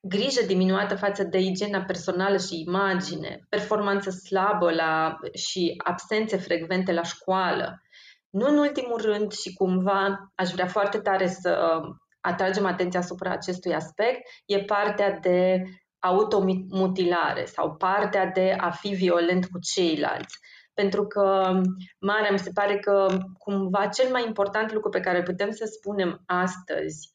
grijă 0.00 0.46
diminuată 0.46 0.96
față 0.96 1.24
de 1.24 1.38
igiena 1.38 1.82
personală 1.82 2.36
și 2.36 2.60
imagine, 2.66 3.46
performanță 3.48 4.10
slabă 4.10 4.72
la, 4.72 5.16
și 5.34 5.74
absențe 5.84 6.36
frecvente 6.36 6.92
la 6.92 7.02
școală. 7.02 7.82
Nu 8.30 8.46
în 8.46 8.58
ultimul 8.58 9.00
rând 9.00 9.32
și 9.32 9.52
cumva 9.54 10.32
aș 10.34 10.50
vrea 10.50 10.66
foarte 10.66 10.98
tare 10.98 11.28
să 11.28 11.80
atragem 12.20 12.66
atenția 12.66 13.00
asupra 13.00 13.30
acestui 13.30 13.74
aspect, 13.74 14.20
e 14.46 14.64
partea 14.64 15.18
de 15.18 15.62
automutilare 15.98 17.44
sau 17.44 17.76
partea 17.76 18.26
de 18.26 18.56
a 18.58 18.70
fi 18.70 18.88
violent 18.88 19.46
cu 19.46 19.58
ceilalți 19.58 20.38
pentru 20.74 21.06
că, 21.06 21.60
Marea, 22.00 22.30
mi 22.30 22.38
se 22.38 22.50
pare 22.54 22.78
că 22.78 23.06
cumva 23.38 23.86
cel 23.86 24.10
mai 24.10 24.26
important 24.26 24.72
lucru 24.72 24.88
pe 24.88 25.00
care 25.00 25.18
îl 25.18 25.24
putem 25.24 25.50
să 25.50 25.64
spunem 25.64 26.22
astăzi 26.26 27.14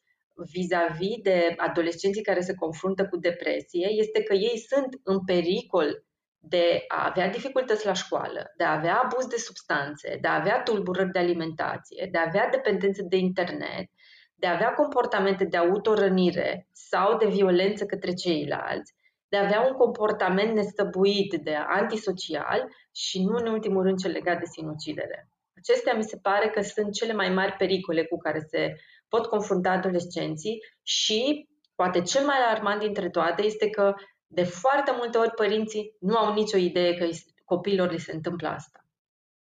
vis-a-vis 0.52 1.16
de 1.22 1.54
adolescenții 1.56 2.22
care 2.22 2.40
se 2.40 2.54
confruntă 2.54 3.06
cu 3.06 3.16
depresie 3.16 3.88
este 3.90 4.22
că 4.22 4.34
ei 4.34 4.58
sunt 4.58 5.00
în 5.02 5.24
pericol 5.24 6.02
de 6.38 6.84
a 6.88 7.06
avea 7.06 7.28
dificultăți 7.30 7.86
la 7.86 7.92
școală, 7.92 8.52
de 8.56 8.64
a 8.64 8.72
avea 8.72 9.00
abuz 9.00 9.26
de 9.26 9.36
substanțe, 9.36 10.18
de 10.20 10.28
a 10.28 10.34
avea 10.34 10.62
tulburări 10.62 11.10
de 11.10 11.18
alimentație, 11.18 12.08
de 12.10 12.18
a 12.18 12.24
avea 12.26 12.48
dependență 12.48 13.02
de 13.02 13.16
internet, 13.16 13.90
de 14.34 14.46
a 14.46 14.52
avea 14.52 14.72
comportamente 14.72 15.44
de 15.44 15.56
autorănire 15.56 16.68
sau 16.72 17.16
de 17.16 17.26
violență 17.26 17.84
către 17.84 18.12
ceilalți 18.12 18.94
de 19.28 19.36
a 19.36 19.44
avea 19.44 19.66
un 19.68 19.72
comportament 19.72 20.54
nestăbuit, 20.54 21.34
de 21.42 21.54
antisocial 21.54 22.68
și 22.92 23.24
nu 23.24 23.36
în 23.36 23.46
ultimul 23.46 23.82
rând 23.82 23.98
cel 23.98 24.10
legat 24.10 24.38
de 24.38 24.44
sinucidere. 24.44 25.28
Acestea 25.56 25.94
mi 25.94 26.02
se 26.02 26.16
pare 26.16 26.48
că 26.48 26.60
sunt 26.60 26.92
cele 26.92 27.12
mai 27.12 27.28
mari 27.28 27.52
pericole 27.52 28.04
cu 28.04 28.16
care 28.16 28.40
se 28.50 28.74
pot 29.08 29.26
confrunta 29.26 29.70
adolescenții 29.70 30.58
și 30.82 31.48
poate 31.74 32.02
cel 32.02 32.24
mai 32.24 32.36
alarmant 32.36 32.80
dintre 32.80 33.10
toate 33.10 33.44
este 33.44 33.70
că 33.70 33.94
de 34.26 34.42
foarte 34.44 34.92
multe 34.96 35.18
ori 35.18 35.30
părinții 35.30 35.96
nu 36.00 36.16
au 36.16 36.34
nicio 36.34 36.56
idee 36.56 36.94
că 36.94 37.08
copiilor 37.44 37.90
li 37.90 37.98
se 37.98 38.12
întâmplă 38.14 38.48
asta. 38.48 38.82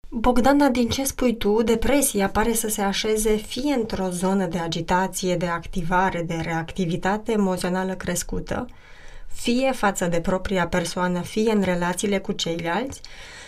Bogdana, 0.09 0.69
din 0.69 0.89
ce 0.89 1.03
spui 1.03 1.37
tu, 1.37 1.63
depresia 1.63 2.29
pare 2.29 2.53
să 2.53 2.67
se 2.67 2.81
așeze 2.81 3.35
fie 3.35 3.73
într-o 3.73 4.09
zonă 4.09 4.45
de 4.45 4.57
agitație, 4.57 5.35
de 5.35 5.45
activare, 5.45 6.21
de 6.21 6.35
reactivitate 6.43 7.31
emoțională 7.31 7.93
crescută, 7.93 8.65
fie 9.33 9.71
față 9.71 10.05
de 10.05 10.19
propria 10.19 10.67
persoană, 10.67 11.21
fie 11.21 11.51
în 11.51 11.61
relațiile 11.61 12.17
cu 12.19 12.31
ceilalți, 12.31 13.01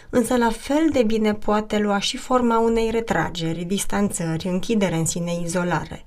însă 0.09 0.37
la 0.37 0.49
fel 0.49 0.89
de 0.91 1.03
bine 1.03 1.33
poate 1.33 1.77
lua 1.77 1.99
și 1.99 2.17
forma 2.17 2.59
unei 2.59 2.89
retrageri, 2.91 3.63
distanțări, 3.63 4.47
închidere 4.47 4.95
în 4.95 5.05
sine, 5.05 5.31
izolare. 5.43 6.05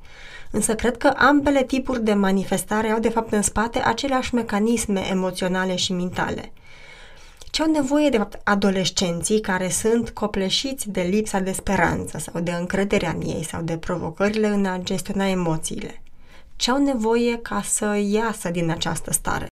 Însă 0.51 0.75
cred 0.75 0.97
că 0.97 1.13
ambele 1.17 1.65
tipuri 1.65 2.05
de 2.05 2.15
manifestare 2.15 2.89
au 2.89 2.99
de 2.99 3.09
fapt 3.09 3.33
în 3.33 3.43
spate 3.43 3.79
aceleași 3.79 4.35
mecanisme 4.35 5.07
emoționale 5.11 5.77
și 5.77 5.93
mentale. 5.93 6.53
Ce 7.51 7.63
au 7.63 7.71
nevoie 7.71 8.09
de 8.09 8.17
fapt 8.17 8.41
adolescenții 8.45 9.41
care 9.41 9.69
sunt 9.69 10.11
copleșiți 10.11 10.91
de 10.91 11.01
lipsa 11.01 11.39
de 11.39 11.53
speranță 11.53 12.19
sau 12.19 12.41
de 12.41 12.51
încrederea 12.51 13.11
în 13.11 13.21
ei 13.21 13.45
sau 13.45 13.63
de 13.63 13.79
provocările 13.79 14.47
în 14.47 14.65
a 14.65 14.79
gestiona 14.79 15.29
emoțiile? 15.29 16.03
Ce 16.57 16.71
au 16.71 16.83
nevoie 16.83 17.39
ca 17.39 17.63
să 17.63 18.01
iasă 18.11 18.51
din 18.51 18.71
această 18.71 19.13
stare? 19.13 19.47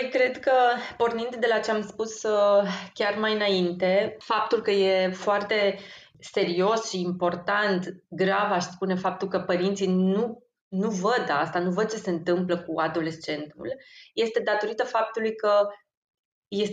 Păi 0.00 0.08
cred 0.10 0.38
că, 0.38 0.52
pornind 0.96 1.36
de 1.36 1.46
la 1.46 1.58
ce 1.58 1.70
am 1.70 1.82
spus 1.82 2.22
uh, 2.22 2.68
chiar 2.92 3.14
mai 3.18 3.34
înainte, 3.34 4.16
faptul 4.18 4.62
că 4.62 4.70
e 4.70 5.10
foarte 5.10 5.78
serios 6.20 6.88
și 6.88 7.00
important, 7.00 7.94
grav, 8.08 8.50
aș 8.50 8.62
spune, 8.62 8.94
faptul 8.94 9.28
că 9.28 9.40
părinții 9.40 9.86
nu 9.86 10.44
nu 10.68 10.90
văd 10.90 11.26
asta, 11.28 11.58
nu 11.58 11.70
văd 11.70 11.90
ce 11.90 11.96
se 11.96 12.10
întâmplă 12.10 12.58
cu 12.58 12.80
adolescentul, 12.80 13.76
este 14.14 14.40
datorită 14.40 14.84
faptului 14.84 15.34
că 15.36 15.68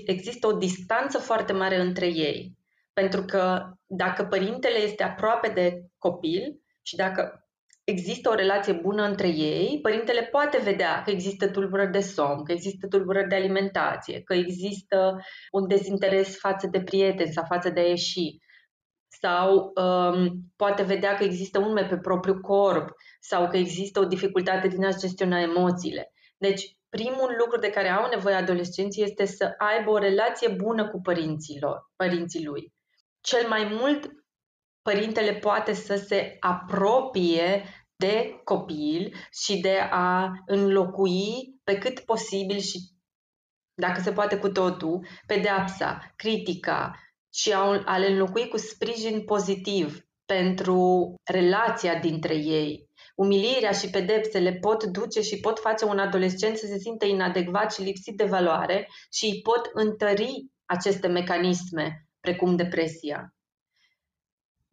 există 0.06 0.48
o 0.48 0.54
distanță 0.54 1.18
foarte 1.18 1.54
mare 1.54 1.80
între 1.80 2.06
ei. 2.06 2.58
Pentru 2.94 3.26
că 3.26 3.72
dacă 3.86 4.24
părintele 4.24 4.78
este 4.78 5.04
aproape 5.04 5.48
de 5.48 5.86
copil 5.98 6.62
și 6.82 6.96
dacă 6.96 7.41
există 7.92 8.30
o 8.30 8.34
relație 8.34 8.74
bună 8.74 9.04
între 9.04 9.28
ei, 9.28 9.80
părintele 9.82 10.22
poate 10.22 10.58
vedea 10.58 11.02
că 11.02 11.12
există 11.12 11.50
tulburări 11.50 11.92
de 11.92 12.00
somn, 12.00 12.44
că 12.44 12.52
există 12.52 12.88
tulburări 12.88 13.28
de 13.28 13.36
alimentație, 13.36 14.22
că 14.22 14.34
există 14.34 15.20
un 15.52 15.68
dezinteres 15.68 16.38
față 16.38 16.68
de 16.68 16.82
prieteni 16.82 17.32
sau 17.32 17.44
față 17.48 17.70
de 17.70 17.80
a 17.80 17.88
ieși 17.88 18.40
sau 19.22 19.72
um, 19.76 20.32
poate 20.56 20.84
vedea 20.84 21.16
că 21.16 21.24
există 21.24 21.60
urme 21.60 21.86
pe 21.86 21.98
propriul 21.98 22.40
corp 22.40 22.90
sau 23.20 23.48
că 23.50 23.58
există 23.58 24.00
o 24.00 24.06
dificultate 24.06 24.68
din 24.68 24.86
a 24.86 24.92
gestiona 24.92 25.40
emoțiile. 25.40 26.12
Deci, 26.38 26.76
primul 26.90 27.36
lucru 27.40 27.60
de 27.60 27.70
care 27.70 27.90
au 27.90 28.10
nevoie 28.10 28.36
adolescenții 28.36 29.04
este 29.04 29.26
să 29.26 29.54
aibă 29.58 29.90
o 29.90 29.98
relație 29.98 30.48
bună 30.48 30.90
cu 30.90 31.02
părinților, 31.02 31.92
părinții 31.96 32.46
lui. 32.46 32.74
Cel 33.22 33.48
mai 33.48 33.78
mult, 33.80 34.10
părintele 34.82 35.34
poate 35.34 35.74
să 35.74 35.96
se 35.96 36.38
apropie 36.40 37.64
de 38.02 38.42
copil 38.44 39.14
și 39.32 39.60
de 39.60 39.78
a 39.92 40.32
înlocui 40.46 41.56
pe 41.64 41.78
cât 41.78 42.00
posibil 42.00 42.58
și, 42.58 42.78
dacă 43.74 44.02
se 44.02 44.12
poate 44.12 44.38
cu 44.38 44.50
totul, 44.50 45.08
pedeapsa, 45.26 46.14
critica 46.16 47.00
și 47.34 47.52
a 47.86 47.98
le 47.98 48.08
înlocui 48.08 48.48
cu 48.48 48.58
sprijin 48.58 49.24
pozitiv 49.26 50.06
pentru 50.26 51.14
relația 51.24 52.00
dintre 52.00 52.36
ei. 52.36 52.90
Umilirea 53.16 53.72
și 53.72 53.90
pedepsele 53.90 54.54
pot 54.54 54.84
duce 54.84 55.22
și 55.22 55.40
pot 55.40 55.60
face 55.60 55.86
un 55.86 56.00
adolescent 56.00 56.58
să 56.58 56.66
se 56.66 56.78
simtă 56.78 57.06
inadecvat 57.06 57.74
și 57.74 57.82
lipsit 57.82 58.18
de 58.18 58.24
valoare 58.24 58.88
și 59.12 59.26
îi 59.26 59.42
pot 59.42 59.70
întări 59.74 60.46
aceste 60.66 61.08
mecanisme, 61.08 62.08
precum 62.20 62.56
depresia. 62.56 63.34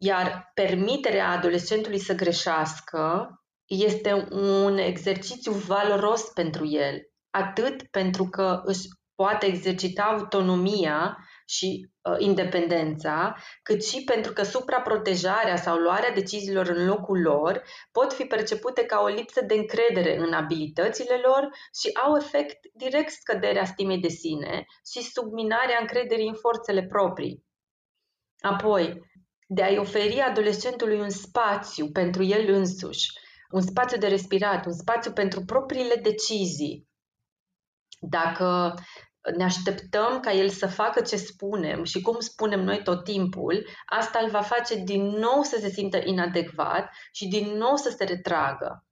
Iar 0.01 0.51
permiterea 0.53 1.29
adolescentului 1.29 1.99
să 1.99 2.13
greșească 2.13 3.29
este 3.65 4.27
un 4.31 4.77
exercițiu 4.77 5.51
valoros 5.51 6.21
pentru 6.21 6.67
el, 6.67 7.01
atât 7.29 7.83
pentru 7.83 8.23
că 8.29 8.61
își 8.63 8.87
poate 9.15 9.45
exercita 9.45 10.03
autonomia 10.03 11.17
și 11.45 11.89
uh, 12.01 12.15
independența, 12.17 13.35
cât 13.63 13.85
și 13.85 14.03
pentru 14.03 14.33
că 14.33 14.43
supraprotejarea 14.43 15.55
sau 15.55 15.77
luarea 15.77 16.13
deciziilor 16.13 16.67
în 16.67 16.85
locul 16.85 17.21
lor 17.21 17.63
pot 17.91 18.13
fi 18.13 18.23
percepute 18.23 18.85
ca 18.85 18.99
o 19.01 19.07
lipsă 19.07 19.41
de 19.41 19.53
încredere 19.53 20.17
în 20.17 20.33
abilitățile 20.33 21.15
lor 21.23 21.49
și 21.81 21.97
au 22.03 22.17
efect 22.17 22.57
direct 22.73 23.11
scăderea 23.11 23.65
stimei 23.65 23.99
de 23.99 24.07
sine 24.07 24.65
și 24.91 25.01
subminarea 25.01 25.77
încrederii 25.79 26.27
în 26.27 26.35
forțele 26.35 26.83
proprii. 26.83 27.43
Apoi, 28.41 29.08
de 29.51 29.63
a-i 29.63 29.77
oferi 29.77 30.19
adolescentului 30.19 30.99
un 30.99 31.09
spațiu 31.09 31.91
pentru 31.91 32.23
el 32.23 32.53
însuși, 32.53 33.11
un 33.51 33.61
spațiu 33.61 33.97
de 33.97 34.07
respirat, 34.07 34.65
un 34.65 34.73
spațiu 34.73 35.11
pentru 35.11 35.45
propriile 35.45 35.95
decizii. 35.95 36.87
Dacă 37.99 38.73
ne 39.37 39.43
așteptăm 39.43 40.19
ca 40.19 40.31
el 40.31 40.49
să 40.49 40.67
facă 40.67 41.01
ce 41.01 41.15
spunem 41.15 41.83
și 41.83 42.01
cum 42.01 42.19
spunem 42.19 42.63
noi 42.63 42.83
tot 42.83 43.03
timpul, 43.03 43.67
asta 43.85 44.19
îl 44.19 44.29
va 44.29 44.41
face 44.41 44.75
din 44.75 45.03
nou 45.03 45.41
să 45.43 45.57
se 45.59 45.69
simtă 45.69 46.01
inadecvat 46.03 46.89
și 47.11 47.27
din 47.27 47.47
nou 47.47 47.75
să 47.75 47.89
se 47.97 48.03
retragă. 48.03 48.85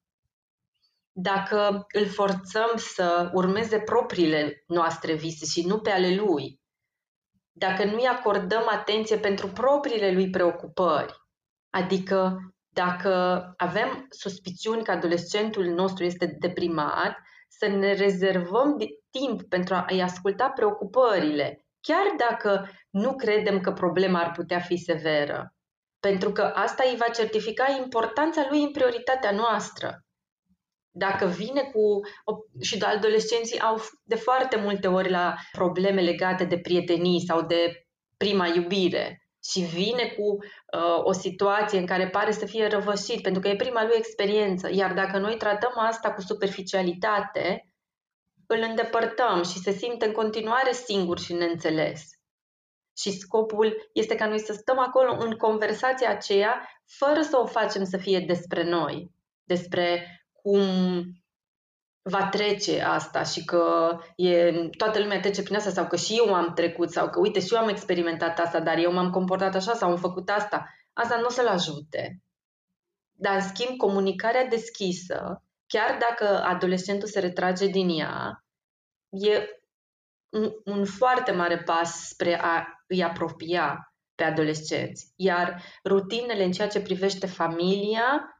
Dacă 1.11 1.85
îl 1.93 2.05
forțăm 2.07 2.71
să 2.75 3.31
urmeze 3.33 3.79
propriile 3.79 4.63
noastre 4.67 5.13
vise 5.13 5.45
și 5.45 5.67
nu 5.67 5.79
pe 5.79 5.89
ale 5.89 6.15
lui, 6.15 6.61
dacă 7.57 7.83
nu-i 7.83 8.05
acordăm 8.05 8.63
atenție 8.69 9.17
pentru 9.17 9.47
propriile 9.47 10.11
lui 10.11 10.29
preocupări, 10.29 11.13
adică 11.69 12.37
dacă 12.69 13.43
avem 13.57 14.05
suspiciuni 14.09 14.83
că 14.83 14.91
adolescentul 14.91 15.65
nostru 15.65 16.03
este 16.03 16.35
deprimat, 16.39 17.17
să 17.47 17.67
ne 17.67 17.93
rezervăm 17.93 18.77
timp 19.09 19.43
pentru 19.43 19.73
a-i 19.73 20.01
asculta 20.01 20.49
preocupările, 20.49 21.65
chiar 21.81 22.05
dacă 22.17 22.69
nu 22.89 23.15
credem 23.15 23.59
că 23.59 23.71
problema 23.71 24.19
ar 24.19 24.31
putea 24.31 24.59
fi 24.59 24.77
severă. 24.77 25.53
Pentru 25.99 26.31
că 26.31 26.41
asta 26.41 26.83
îi 26.83 26.97
va 26.97 27.07
certifica 27.07 27.75
importanța 27.79 28.47
lui 28.49 28.63
în 28.63 28.71
prioritatea 28.71 29.31
noastră. 29.31 30.01
Dacă 30.97 31.25
vine 31.25 31.61
cu. 31.61 31.99
și 32.61 32.77
adolescenții 32.81 33.59
au 33.59 33.81
de 34.03 34.15
foarte 34.15 34.57
multe 34.57 34.87
ori 34.87 35.09
la 35.09 35.35
probleme 35.51 36.01
legate 36.01 36.43
de 36.43 36.57
prietenii 36.59 37.25
sau 37.25 37.41
de 37.41 37.87
prima 38.17 38.47
iubire 38.47 39.27
și 39.43 39.59
vine 39.59 40.05
cu 40.17 40.23
uh, 40.23 41.03
o 41.03 41.11
situație 41.11 41.79
în 41.79 41.85
care 41.85 42.09
pare 42.09 42.31
să 42.31 42.45
fie 42.45 42.67
răvășit, 42.67 43.21
pentru 43.21 43.41
că 43.41 43.47
e 43.47 43.55
prima 43.55 43.83
lui 43.83 43.95
experiență. 43.97 44.69
Iar 44.71 44.93
dacă 44.93 45.17
noi 45.17 45.37
tratăm 45.37 45.73
asta 45.75 46.13
cu 46.13 46.21
superficialitate, 46.21 47.71
îl 48.47 48.65
îndepărtăm 48.69 49.43
și 49.43 49.59
se 49.59 49.71
simte 49.71 50.05
în 50.05 50.11
continuare 50.11 50.71
singur 50.71 51.19
și 51.19 51.33
neînțeles. 51.33 52.01
Și 52.97 53.11
scopul 53.11 53.89
este 53.93 54.15
ca 54.15 54.27
noi 54.27 54.39
să 54.39 54.53
stăm 54.53 54.79
acolo 54.79 55.15
în 55.19 55.31
conversația 55.31 56.09
aceea, 56.09 56.69
fără 56.85 57.21
să 57.21 57.37
o 57.37 57.45
facem 57.45 57.83
să 57.83 57.97
fie 57.97 58.19
despre 58.19 58.63
noi, 58.63 59.11
despre 59.43 60.16
cum 60.47 61.03
va 62.01 62.29
trece 62.29 62.81
asta 62.81 63.23
și 63.23 63.45
că 63.45 63.97
e, 64.15 64.51
toată 64.77 64.99
lumea 64.99 65.19
trece 65.19 65.43
prin 65.43 65.55
asta 65.55 65.69
sau 65.69 65.87
că 65.87 65.95
și 65.95 66.15
eu 66.17 66.33
am 66.33 66.53
trecut 66.53 66.91
sau 66.91 67.09
că 67.09 67.19
uite 67.19 67.39
și 67.39 67.53
eu 67.53 67.59
am 67.59 67.69
experimentat 67.69 68.39
asta, 68.39 68.59
dar 68.59 68.77
eu 68.77 68.93
m-am 68.93 69.09
comportat 69.09 69.55
așa 69.55 69.73
sau 69.73 69.89
am 69.89 69.97
făcut 69.97 70.29
asta, 70.29 70.65
asta 70.93 71.17
nu 71.17 71.25
o 71.25 71.29
să-l 71.29 71.47
ajute. 71.47 72.21
Dar, 73.11 73.35
în 73.35 73.41
schimb, 73.41 73.77
comunicarea 73.77 74.45
deschisă, 74.45 75.43
chiar 75.65 75.97
dacă 75.99 76.43
adolescentul 76.43 77.07
se 77.07 77.19
retrage 77.19 77.67
din 77.67 77.89
ea, 77.89 78.45
e 79.09 79.47
un, 80.29 80.51
un 80.65 80.85
foarte 80.85 81.31
mare 81.31 81.57
pas 81.57 82.07
spre 82.07 82.39
a 82.41 82.67
îi 82.87 83.03
apropia 83.03 83.93
pe 84.15 84.23
adolescenți. 84.23 85.13
Iar 85.15 85.61
rutinele 85.85 86.43
în 86.43 86.51
ceea 86.51 86.67
ce 86.67 86.81
privește 86.81 87.27
familia 87.27 88.36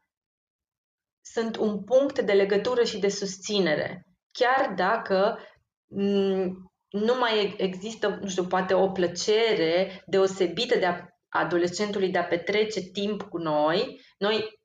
sunt 1.32 1.58
un 1.58 1.84
punct 1.84 2.20
de 2.20 2.34
legătură 2.34 2.84
și 2.84 3.00
de 3.00 3.10
susținere. 3.10 4.06
Chiar 4.32 4.74
dacă 4.76 5.40
mm, 5.88 6.72
nu 6.90 7.18
mai 7.20 7.56
există, 7.58 8.18
nu 8.22 8.28
știu, 8.28 8.46
poate 8.46 8.74
o 8.74 8.90
plăcere 8.90 10.04
deosebită 10.06 10.78
de 10.78 10.86
a 10.86 11.06
adolescentului 11.30 12.10
de 12.10 12.18
a 12.18 12.26
petrece 12.26 12.80
timp 12.80 13.22
cu 13.22 13.38
noi, 13.38 14.02
noi 14.18 14.60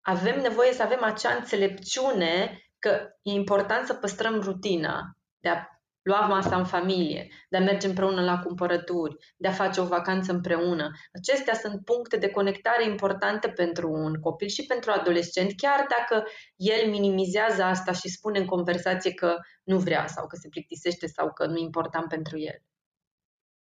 avem 0.00 0.40
nevoie 0.40 0.72
să 0.72 0.82
avem 0.82 1.02
acea 1.02 1.34
înțelepciune 1.34 2.58
că 2.78 3.08
e 3.22 3.30
important 3.30 3.86
să 3.86 3.94
păstrăm 3.94 4.40
rutina, 4.40 5.00
de 5.38 5.48
a 5.48 5.66
lua 6.02 6.20
masa 6.20 6.56
în 6.56 6.64
familie, 6.64 7.28
de 7.48 7.56
a 7.56 7.60
merge 7.60 7.86
împreună 7.86 8.22
la 8.24 8.38
cumpărături, 8.38 9.16
de 9.36 9.48
a 9.48 9.52
face 9.52 9.80
o 9.80 9.84
vacanță 9.84 10.32
împreună. 10.32 10.90
Acestea 11.12 11.54
sunt 11.54 11.84
puncte 11.84 12.16
de 12.16 12.30
conectare 12.30 12.84
importante 12.84 13.48
pentru 13.48 13.90
un 13.90 14.14
copil 14.14 14.48
și 14.48 14.66
pentru 14.66 14.90
adolescent, 14.90 15.52
chiar 15.56 15.86
dacă 15.88 16.24
el 16.56 16.90
minimizează 16.90 17.62
asta 17.62 17.92
și 17.92 18.08
spune 18.08 18.38
în 18.38 18.46
conversație 18.46 19.12
că 19.12 19.36
nu 19.64 19.78
vrea 19.78 20.06
sau 20.06 20.26
că 20.26 20.36
se 20.36 20.48
plictisește 20.48 21.06
sau 21.06 21.32
că 21.32 21.46
nu 21.46 21.56
e 21.56 21.60
important 21.60 22.08
pentru 22.08 22.38
el. 22.38 22.62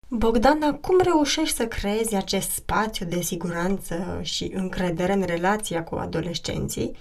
Bogdana, 0.08 0.74
cum 0.74 1.00
reușești 1.00 1.56
să 1.56 1.66
creezi 1.66 2.14
acest 2.14 2.50
spațiu 2.50 3.06
de 3.06 3.20
siguranță 3.20 4.20
și 4.22 4.50
încredere 4.54 5.12
în 5.12 5.22
relația 5.22 5.84
cu 5.84 5.94
adolescenții 5.94 6.96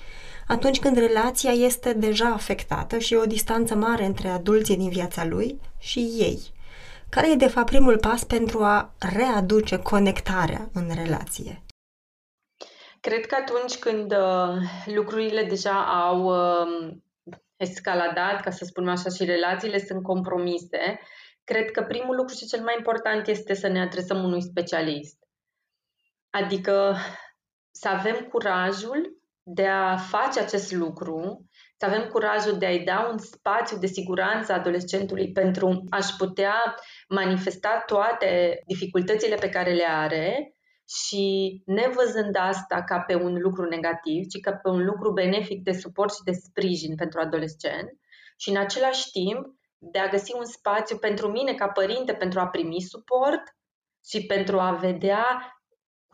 atunci 0.47 0.79
când 0.79 0.97
relația 0.97 1.51
este 1.51 1.93
deja 1.93 2.27
afectată 2.27 2.97
și 2.97 3.13
o 3.13 3.25
distanță 3.25 3.75
mare 3.75 4.05
între 4.05 4.27
adulții 4.27 4.77
din 4.77 4.89
viața 4.89 5.25
lui 5.25 5.59
și 5.79 5.99
ei? 5.99 6.39
Care 7.09 7.31
e, 7.31 7.35
de 7.35 7.47
fapt, 7.47 7.65
primul 7.65 7.97
pas 7.97 8.23
pentru 8.23 8.63
a 8.63 8.93
readuce 9.13 9.79
conectarea 9.79 10.69
în 10.73 10.89
relație? 10.93 11.63
Cred 12.99 13.25
că 13.25 13.35
atunci 13.39 13.77
când 13.77 14.11
uh, 14.11 14.55
lucrurile 14.85 15.43
deja 15.43 16.01
au 16.03 16.23
uh, 16.25 16.95
escaladat, 17.57 18.41
ca 18.41 18.51
să 18.51 18.65
spunem 18.65 18.89
așa, 18.89 19.09
și 19.09 19.25
relațiile 19.25 19.79
sunt 19.79 20.03
compromise, 20.03 20.99
cred 21.43 21.71
că 21.71 21.81
primul 21.81 22.15
lucru 22.15 22.33
și 22.33 22.45
cel 22.45 22.61
mai 22.61 22.73
important 22.77 23.27
este 23.27 23.53
să 23.53 23.67
ne 23.67 23.81
adresăm 23.81 24.23
unui 24.23 24.41
specialist. 24.41 25.17
Adică 26.29 26.95
să 27.71 27.87
avem 27.87 28.15
curajul 28.31 29.14
de 29.47 29.67
a 29.67 29.97
face 29.97 30.39
acest 30.39 30.71
lucru, 30.71 31.45
să 31.77 31.85
avem 31.85 32.07
curajul 32.07 32.57
de 32.57 32.65
a-i 32.65 32.83
da 32.83 33.07
un 33.11 33.17
spațiu 33.17 33.77
de 33.77 33.87
siguranță 33.87 34.53
adolescentului 34.53 35.31
pentru 35.31 35.83
a-și 35.89 36.15
putea 36.17 36.75
manifesta 37.09 37.83
toate 37.85 38.63
dificultățile 38.65 39.35
pe 39.35 39.49
care 39.49 39.73
le 39.73 39.85
are 39.87 40.55
și 40.87 41.61
nevăzând 41.65 42.35
asta 42.39 42.83
ca 42.83 42.99
pe 42.99 43.15
un 43.15 43.37
lucru 43.41 43.67
negativ, 43.67 44.27
ci 44.27 44.39
ca 44.41 44.51
pe 44.51 44.69
un 44.69 44.85
lucru 44.85 45.11
benefic 45.11 45.63
de 45.63 45.71
suport 45.71 46.13
și 46.13 46.23
de 46.23 46.31
sprijin 46.31 46.95
pentru 46.95 47.19
adolescent 47.19 47.89
și 48.37 48.49
în 48.49 48.57
același 48.57 49.11
timp 49.11 49.45
de 49.77 49.99
a 49.99 50.07
găsi 50.07 50.35
un 50.35 50.45
spațiu 50.45 50.97
pentru 50.97 51.27
mine 51.27 51.53
ca 51.53 51.67
părinte 51.67 52.13
pentru 52.13 52.39
a 52.39 52.47
primi 52.47 52.81
suport 52.81 53.41
și 54.05 54.25
pentru 54.25 54.59
a 54.59 54.71
vedea 54.71 55.54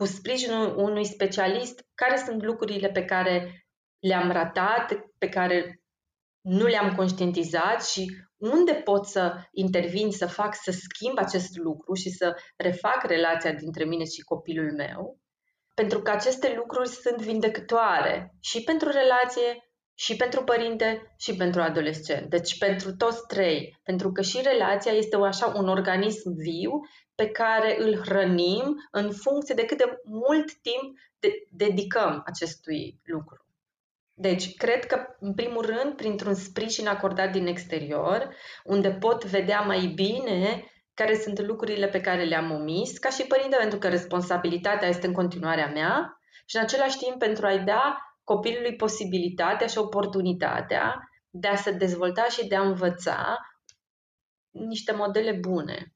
cu 0.02 0.08
sprijinul 0.08 0.76
unui 0.76 1.04
specialist 1.04 1.84
care 1.94 2.16
sunt 2.16 2.44
lucrurile 2.44 2.88
pe 2.88 3.04
care 3.04 3.66
le-am 3.98 4.30
ratat, 4.30 4.92
pe 5.18 5.28
care 5.28 5.80
nu 6.40 6.66
le-am 6.66 6.94
conștientizat 6.94 7.84
și 7.86 8.16
unde 8.36 8.72
pot 8.72 9.06
să 9.06 9.34
intervin, 9.52 10.10
să 10.10 10.26
fac, 10.26 10.54
să 10.54 10.70
schimb 10.70 11.18
acest 11.18 11.56
lucru 11.56 11.94
și 11.94 12.10
să 12.10 12.36
refac 12.56 13.04
relația 13.04 13.52
dintre 13.52 13.84
mine 13.84 14.04
și 14.04 14.20
copilul 14.20 14.72
meu. 14.72 15.18
Pentru 15.74 16.02
că 16.02 16.10
aceste 16.10 16.54
lucruri 16.56 16.88
sunt 16.88 17.16
vindecătoare 17.16 18.34
și 18.40 18.62
pentru 18.62 18.90
relație, 18.90 19.71
și 20.02 20.16
pentru 20.16 20.42
părinte, 20.42 21.14
și 21.18 21.36
pentru 21.36 21.60
adolescent. 21.60 22.30
Deci 22.30 22.58
pentru 22.58 22.96
toți 22.96 23.26
trei. 23.26 23.80
Pentru 23.82 24.12
că 24.12 24.22
și 24.22 24.40
relația 24.42 24.92
este 24.92 25.16
așa 25.16 25.52
un 25.56 25.68
organism 25.68 26.34
viu 26.34 26.80
pe 27.14 27.28
care 27.28 27.76
îl 27.82 27.96
hrănim 27.96 28.88
în 28.90 29.12
funcție 29.12 29.54
de 29.54 29.64
cât 29.64 29.78
de 29.78 30.00
mult 30.04 30.52
timp 30.52 30.98
de- 31.18 31.46
dedicăm 31.50 32.22
acestui 32.26 33.00
lucru. 33.04 33.46
Deci, 34.14 34.56
cred 34.56 34.86
că, 34.86 35.06
în 35.20 35.34
primul 35.34 35.66
rând, 35.66 35.96
printr-un 35.96 36.34
sprijin 36.34 36.86
acordat 36.86 37.32
din 37.32 37.46
exterior, 37.46 38.34
unde 38.64 38.90
pot 38.90 39.24
vedea 39.24 39.60
mai 39.60 39.86
bine 39.86 40.64
care 40.94 41.18
sunt 41.18 41.40
lucrurile 41.40 41.86
pe 41.86 42.00
care 42.00 42.24
le-am 42.24 42.50
omis, 42.50 42.98
ca 42.98 43.08
și 43.08 43.22
părinte, 43.22 43.56
pentru 43.56 43.78
că 43.78 43.88
responsabilitatea 43.88 44.88
este 44.88 45.06
în 45.06 45.12
continuare 45.12 45.60
a 45.60 45.72
mea, 45.72 46.20
și 46.46 46.56
în 46.56 46.62
același 46.62 46.98
timp 46.98 47.18
pentru 47.18 47.46
a-i 47.46 47.64
da 47.64 48.11
copilului 48.24 48.76
posibilitatea 48.76 49.66
și 49.66 49.78
oportunitatea 49.78 51.08
de 51.30 51.48
a 51.48 51.56
se 51.56 51.70
dezvolta 51.70 52.24
și 52.24 52.46
de 52.46 52.56
a 52.56 52.62
învăța 52.62 53.36
niște 54.50 54.92
modele 54.92 55.32
bune. 55.32 55.94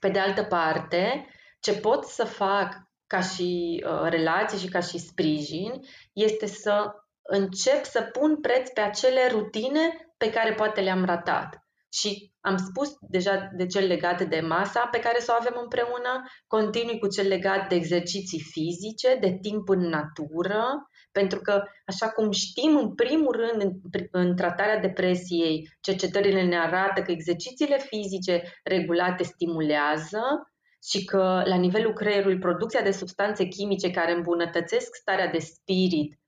Pe 0.00 0.08
de 0.08 0.18
altă 0.18 0.44
parte, 0.44 1.26
ce 1.60 1.72
pot 1.80 2.04
să 2.04 2.24
fac 2.24 2.74
ca 3.06 3.20
și 3.20 3.82
uh, 3.86 4.08
relație 4.08 4.58
și 4.58 4.68
ca 4.68 4.80
și 4.80 4.98
sprijin 4.98 5.72
este 6.12 6.46
să 6.46 6.92
încep 7.22 7.84
să 7.84 8.02
pun 8.02 8.40
preț 8.40 8.70
pe 8.70 8.80
acele 8.80 9.28
rutine 9.30 10.12
pe 10.16 10.30
care 10.30 10.54
poate 10.54 10.80
le-am 10.80 11.04
ratat. 11.04 11.65
Și 11.98 12.32
am 12.40 12.56
spus 12.56 12.96
deja 13.00 13.50
de 13.56 13.66
cel 13.66 13.86
legat 13.86 14.22
de 14.22 14.40
masa 14.40 14.88
pe 14.90 14.98
care 14.98 15.20
să 15.20 15.32
o 15.32 15.38
avem 15.40 15.60
împreună, 15.62 16.22
continui 16.46 16.98
cu 16.98 17.08
cel 17.08 17.28
legat 17.28 17.68
de 17.68 17.74
exerciții 17.74 18.40
fizice, 18.40 19.16
de 19.20 19.38
timp 19.40 19.68
în 19.68 19.80
natură, 19.80 20.88
pentru 21.12 21.40
că, 21.40 21.62
așa 21.86 22.08
cum 22.08 22.30
știm, 22.30 22.76
în 22.76 22.94
primul 22.94 23.32
rând, 23.36 23.62
în, 23.62 23.72
în 24.10 24.36
tratarea 24.36 24.80
depresiei, 24.80 25.68
cercetările 25.80 26.42
ne 26.42 26.58
arată 26.58 27.02
că 27.02 27.10
exercițiile 27.10 27.78
fizice 27.78 28.42
regulate 28.64 29.22
stimulează 29.22 30.22
și 30.88 31.04
că 31.04 31.42
la 31.44 31.56
nivelul 31.56 31.92
creierului 31.92 32.38
producția 32.38 32.82
de 32.82 32.90
substanțe 32.90 33.44
chimice 33.44 33.90
care 33.90 34.12
îmbunătățesc 34.12 34.94
starea 34.94 35.30
de 35.30 35.38
spirit 35.38 36.18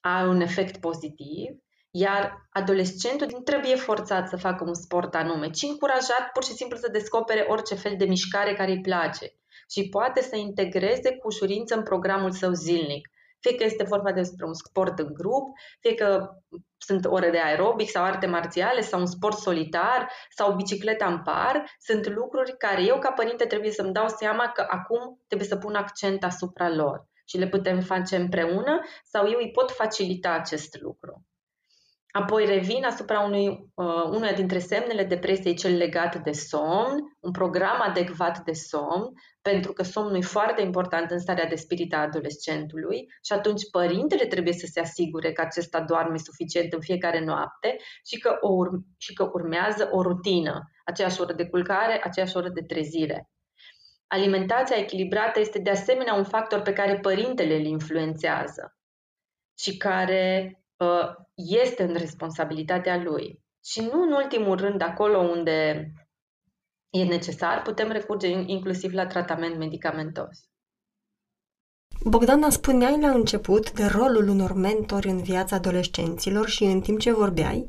are 0.00 0.28
un 0.28 0.40
efect 0.40 0.80
pozitiv, 0.80 1.65
iar 1.90 2.48
adolescentul 2.50 3.26
nu 3.30 3.38
trebuie 3.38 3.76
forțat 3.76 4.28
să 4.28 4.36
facă 4.36 4.64
un 4.64 4.74
sport 4.74 5.14
anume, 5.14 5.50
ci 5.50 5.62
încurajat 5.62 6.30
pur 6.32 6.44
și 6.44 6.52
simplu 6.52 6.76
să 6.76 6.88
descopere 6.90 7.46
orice 7.48 7.74
fel 7.74 7.94
de 7.96 8.04
mișcare 8.04 8.54
care 8.54 8.70
îi 8.70 8.80
place 8.80 9.32
și 9.70 9.88
poate 9.88 10.20
să 10.22 10.36
integreze 10.36 11.16
cu 11.16 11.26
ușurință 11.26 11.74
în 11.74 11.82
programul 11.82 12.30
său 12.30 12.52
zilnic. 12.52 13.08
Fie 13.40 13.54
că 13.54 13.64
este 13.64 13.84
vorba 13.84 14.12
despre 14.12 14.46
un 14.46 14.54
sport 14.54 14.98
în 14.98 15.14
grup, 15.14 15.58
fie 15.80 15.94
că 15.94 16.28
sunt 16.78 17.04
ore 17.04 17.30
de 17.30 17.38
aerobic 17.38 17.90
sau 17.90 18.04
arte 18.04 18.26
marțiale 18.26 18.80
sau 18.80 19.00
un 19.00 19.06
sport 19.06 19.36
solitar 19.36 20.10
sau 20.30 20.54
bicicleta 20.54 21.06
în 21.06 21.22
par, 21.22 21.70
sunt 21.78 22.08
lucruri 22.08 22.56
care 22.56 22.82
eu 22.82 22.98
ca 22.98 23.10
părinte 23.10 23.44
trebuie 23.44 23.70
să-mi 23.70 23.92
dau 23.92 24.08
seama 24.08 24.48
că 24.48 24.66
acum 24.70 25.22
trebuie 25.26 25.48
să 25.48 25.56
pun 25.56 25.74
accent 25.74 26.24
asupra 26.24 26.68
lor 26.74 27.06
și 27.24 27.38
le 27.38 27.48
putem 27.48 27.80
face 27.80 28.16
împreună 28.16 28.80
sau 29.04 29.30
eu 29.30 29.38
îi 29.38 29.50
pot 29.50 29.70
facilita 29.70 30.30
acest 30.30 30.80
lucru. 30.80 31.24
Apoi 32.16 32.44
revin 32.46 32.84
asupra 32.84 33.20
unui, 33.20 33.48
uh, 33.74 34.04
unuia 34.04 34.32
dintre 34.32 34.58
semnele 34.58 35.04
depresiei, 35.04 35.56
cel 35.56 35.76
legat 35.76 36.22
de 36.22 36.32
somn, 36.32 37.16
un 37.20 37.30
program 37.30 37.80
adecvat 37.80 38.44
de 38.44 38.52
somn, 38.52 39.12
pentru 39.42 39.72
că 39.72 39.82
somnul 39.82 40.16
e 40.16 40.20
foarte 40.20 40.62
important 40.62 41.10
în 41.10 41.18
starea 41.18 41.46
de 41.46 41.54
spirit 41.54 41.94
a 41.94 41.98
adolescentului 41.98 43.06
și 43.24 43.32
atunci 43.32 43.70
părintele 43.70 44.26
trebuie 44.26 44.52
să 44.52 44.66
se 44.70 44.80
asigure 44.80 45.32
că 45.32 45.40
acesta 45.40 45.80
doarme 45.80 46.16
suficient 46.18 46.72
în 46.72 46.80
fiecare 46.80 47.24
noapte 47.24 47.76
și 48.04 48.18
că, 48.18 48.36
o 48.40 48.48
ur- 48.48 48.80
și 48.98 49.12
că 49.12 49.30
urmează 49.32 49.88
o 49.92 50.02
rutină, 50.02 50.70
aceeași 50.84 51.20
oră 51.20 51.32
de 51.32 51.48
culcare, 51.48 52.00
aceeași 52.04 52.36
oră 52.36 52.48
de 52.48 52.62
trezire. 52.62 53.30
Alimentația 54.06 54.76
echilibrată 54.76 55.40
este 55.40 55.58
de 55.58 55.70
asemenea 55.70 56.14
un 56.14 56.24
factor 56.24 56.60
pe 56.60 56.72
care 56.72 56.98
părintele 56.98 57.54
îl 57.54 57.64
influențează 57.64 58.76
și 59.58 59.76
care 59.76 60.50
uh, 60.52 60.65
este 61.34 61.82
în 61.82 61.92
responsabilitatea 61.92 63.02
lui. 63.02 63.40
Și 63.64 63.80
nu 63.80 64.02
în 64.02 64.12
ultimul 64.12 64.56
rând, 64.56 64.82
acolo 64.82 65.18
unde 65.18 65.90
e 66.90 67.04
necesar, 67.04 67.62
putem 67.62 67.90
recurge 67.90 68.28
inclusiv 68.28 68.92
la 68.92 69.06
tratament 69.06 69.58
medicamentos. 69.58 70.48
Bogdana, 72.04 72.50
spuneai 72.50 73.00
la 73.00 73.10
început 73.10 73.72
de 73.72 73.84
rolul 73.84 74.28
unor 74.28 74.52
mentori 74.52 75.08
în 75.08 75.22
viața 75.22 75.56
adolescenților 75.56 76.48
și 76.48 76.64
în 76.64 76.80
timp 76.80 76.98
ce 77.00 77.12
vorbeai, 77.12 77.64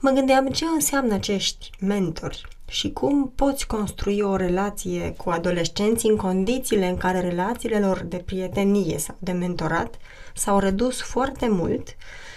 mă 0.00 0.10
gândeam 0.10 0.46
ce 0.46 0.64
înseamnă 0.64 1.14
acești 1.14 1.70
mentori 1.80 2.57
și 2.68 2.92
cum 2.92 3.32
poți 3.36 3.66
construi 3.66 4.20
o 4.20 4.36
relație 4.36 5.14
cu 5.16 5.30
adolescenții 5.30 6.08
în 6.08 6.16
condițiile 6.16 6.86
în 6.86 6.96
care 6.96 7.20
relațiile 7.20 7.78
lor 7.78 7.98
de 8.02 8.16
prietenie 8.16 8.98
sau 8.98 9.16
de 9.18 9.32
mentorat 9.32 9.94
s-au 10.34 10.58
redus 10.58 11.00
foarte 11.00 11.48
mult 11.48 11.96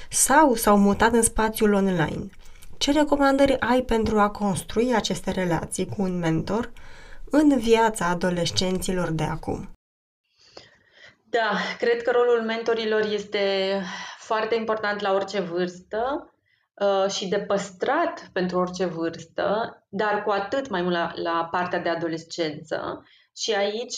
sau 0.10 0.56
s-au 0.56 0.78
mutat 0.78 1.14
în 1.14 1.22
spațiul 1.22 1.74
online. 1.74 2.30
Ce 2.78 2.92
recomandări 2.92 3.60
ai 3.60 3.82
pentru 3.82 4.20
a 4.20 4.30
construi 4.30 4.94
aceste 4.96 5.32
relații 5.32 5.86
cu 5.86 6.02
un 6.02 6.20
mentor 6.20 6.72
în 7.30 7.58
viața 7.60 8.06
adolescenților 8.06 9.12
de 9.12 9.24
acum? 9.24 9.70
Da, 11.24 11.58
cred 11.78 12.02
că 12.02 12.12
rolul 12.12 12.42
mentorilor 12.42 13.02
este 13.02 13.40
foarte 14.18 14.56
important 14.56 15.02
la 15.02 15.14
orice 15.14 15.40
vârstă 15.40 16.24
uh, 16.26 16.31
și 17.10 17.28
de 17.28 17.40
păstrat 17.40 18.30
pentru 18.34 18.60
orice 18.60 18.86
vârstă, 18.86 19.78
dar 19.90 20.24
cu 20.24 20.30
atât 20.30 20.70
mai 20.70 20.82
mult 20.82 20.94
la, 20.94 21.12
la 21.16 21.48
partea 21.52 21.80
de 21.80 21.90
adolescență. 21.90 23.04
Și 23.36 23.54
aici 23.54 23.96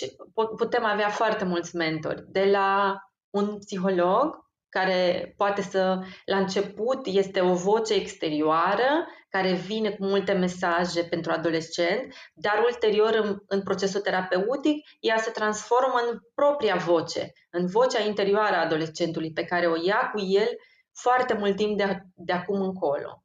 putem 0.58 0.86
avea 0.86 1.10
foarte 1.10 1.46
mulți 1.46 1.76
mentori, 1.76 2.24
de 2.28 2.50
la 2.52 2.98
un 3.30 3.58
psiholog 3.58 4.41
care 4.69 5.34
poate 5.38 5.62
să, 5.62 6.00
la 6.26 6.38
început, 6.38 7.06
este 7.06 7.41
o 7.41 7.54
voce 7.54 7.93
exterioară 7.93 9.08
care 9.30 9.54
vine 9.54 9.89
cu 9.89 10.06
multe 10.06 10.32
mesaje 10.32 11.04
pentru 11.04 11.32
adolescent, 11.32 12.13
dar 12.34 12.63
ulterior, 12.65 13.13
în, 13.24 13.38
în 13.48 13.62
procesul 13.62 14.02
terapeutic, 14.02 14.86
ea 15.00 15.17
se 15.17 15.32
transformă 15.32 16.02
în 16.10 16.19
propria 16.36 16.76
voce, 16.76 17.34
în 17.50 17.65
vocea 17.65 18.02
interioară 18.02 18.56
a 18.56 18.63
adolescentului, 18.63 19.32
pe 19.32 19.43
care 19.43 19.67
o 19.67 19.76
ia 19.86 20.12
cu 20.13 20.22
el 20.22 20.48
foarte 20.94 21.34
mult 21.34 21.56
timp 21.56 21.78
de, 21.78 22.02
de 22.16 22.34
acum 22.34 22.62
încolo. 22.62 23.24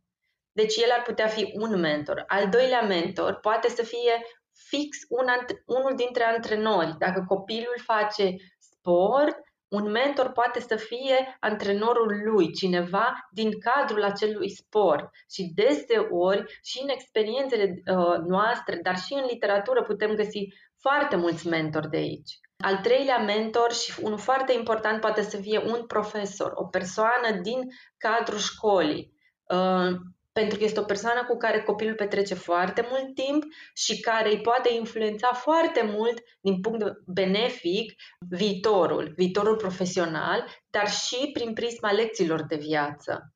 Deci 0.53 0.77
el 0.77 0.91
ar 0.91 1.03
putea 1.03 1.27
fi 1.27 1.53
un 1.55 1.81
mentor. 1.81 2.25
Al 2.27 2.49
doilea 2.49 2.83
mentor 2.83 3.35
poate 3.35 3.69
să 3.69 3.83
fie 3.83 4.23
fix 4.53 4.99
un, 5.09 5.27
unul 5.67 5.95
dintre 5.97 6.25
antrenori. 6.25 6.95
Dacă 6.99 7.25
copilul 7.29 7.75
face 7.85 8.35
sport, 8.59 9.37
un 9.69 9.91
mentor 9.91 10.33
poate 10.33 10.61
să 10.61 10.77
fie 10.77 11.37
antrenorul 11.41 12.23
lui, 12.25 12.53
cineva 12.53 13.29
din 13.31 13.51
cadrul 13.61 14.03
acelui 14.03 14.51
sport. 14.51 15.09
Și 15.31 15.53
deseori, 15.55 16.59
și 16.63 16.81
în 16.83 16.89
experiențele 16.89 17.65
uh, 17.65 18.19
noastre, 18.27 18.81
dar 18.83 18.97
și 18.97 19.13
în 19.13 19.25
literatură, 19.31 19.83
putem 19.83 20.15
găsi 20.15 20.47
foarte 20.81 21.17
mulți 21.17 21.49
mentori 21.49 21.89
de 21.89 21.97
aici. 21.97 22.39
Al 22.65 22.77
treilea 22.77 23.19
mentor 23.19 23.73
și 23.73 24.01
unul 24.03 24.19
foarte 24.19 24.53
important 24.53 25.01
poate 25.01 25.23
să 25.23 25.37
fie 25.37 25.59
un 25.59 25.87
profesor, 25.87 26.53
o 26.55 26.65
persoană 26.65 27.41
din 27.43 27.61
cadrul 27.97 28.39
școlii. 28.39 29.13
Uh, 29.49 29.97
pentru 30.33 30.59
că 30.59 30.65
este 30.65 30.81
o 30.81 30.85
persoană 30.85 31.25
cu 31.25 31.37
care 31.37 31.63
copilul 31.63 31.95
petrece 31.95 32.35
foarte 32.35 32.87
mult 32.91 33.15
timp 33.15 33.45
și 33.75 34.01
care 34.01 34.31
îi 34.31 34.41
poate 34.41 34.73
influența 34.73 35.33
foarte 35.33 35.83
mult 35.83 36.23
din 36.41 36.61
punct 36.61 36.85
benefic 37.07 37.93
viitorul, 38.29 39.13
viitorul 39.17 39.57
profesional, 39.57 40.47
dar 40.71 40.91
și 40.91 41.31
prin 41.33 41.53
prisma 41.53 41.93
lecțiilor 41.93 42.43
de 42.43 42.57
viață. 42.57 43.33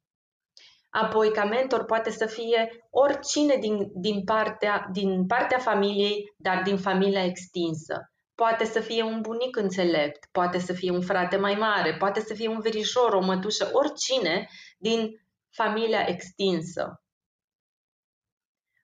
Apoi, 0.91 1.31
ca 1.31 1.45
mentor 1.45 1.85
poate 1.85 2.11
să 2.11 2.27
fie 2.27 2.87
oricine 2.91 3.57
din, 3.57 3.91
din, 3.95 4.25
partea, 4.25 4.89
din 4.93 5.27
partea 5.27 5.59
familiei, 5.59 6.35
dar 6.37 6.63
din 6.63 6.79
familia 6.79 7.25
extinsă. 7.25 8.12
Poate 8.43 8.65
să 8.65 8.81
fie 8.81 9.03
un 9.03 9.21
bunic 9.21 9.57
înțelept, 9.57 10.29
poate 10.33 10.59
să 10.59 10.73
fie 10.73 10.91
un 10.91 11.03
frate 11.03 11.37
mai 11.37 11.55
mare, 11.55 11.97
poate 11.97 12.21
să 12.21 12.35
fie 12.35 12.49
un 12.49 12.61
verișor, 12.61 13.13
o 13.13 13.21
mătușă, 13.21 13.71
oricine 13.73 14.49
din 14.79 15.27
familia 15.51 16.07
extinsă. 16.07 17.03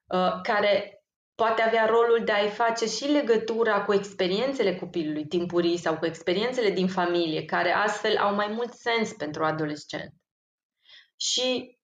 uh, 0.07 0.39
care 0.43 1.03
poate 1.35 1.61
avea 1.61 1.85
rolul 1.85 2.23
de 2.25 2.31
a-i 2.31 2.49
face 2.49 2.85
și 2.85 3.05
legătura 3.05 3.85
cu 3.85 3.93
experiențele 3.93 4.75
copilului 4.75 5.27
timpurii 5.27 5.77
sau 5.77 5.97
cu 5.97 6.05
experiențele 6.05 6.69
din 6.69 6.87
familie, 6.87 7.45
care 7.45 7.71
astfel 7.71 8.17
au 8.17 8.35
mai 8.35 8.47
mult 8.47 8.73
sens 8.73 9.13
pentru 9.13 9.43
adolescent. 9.43 10.13
Și, 11.15 11.77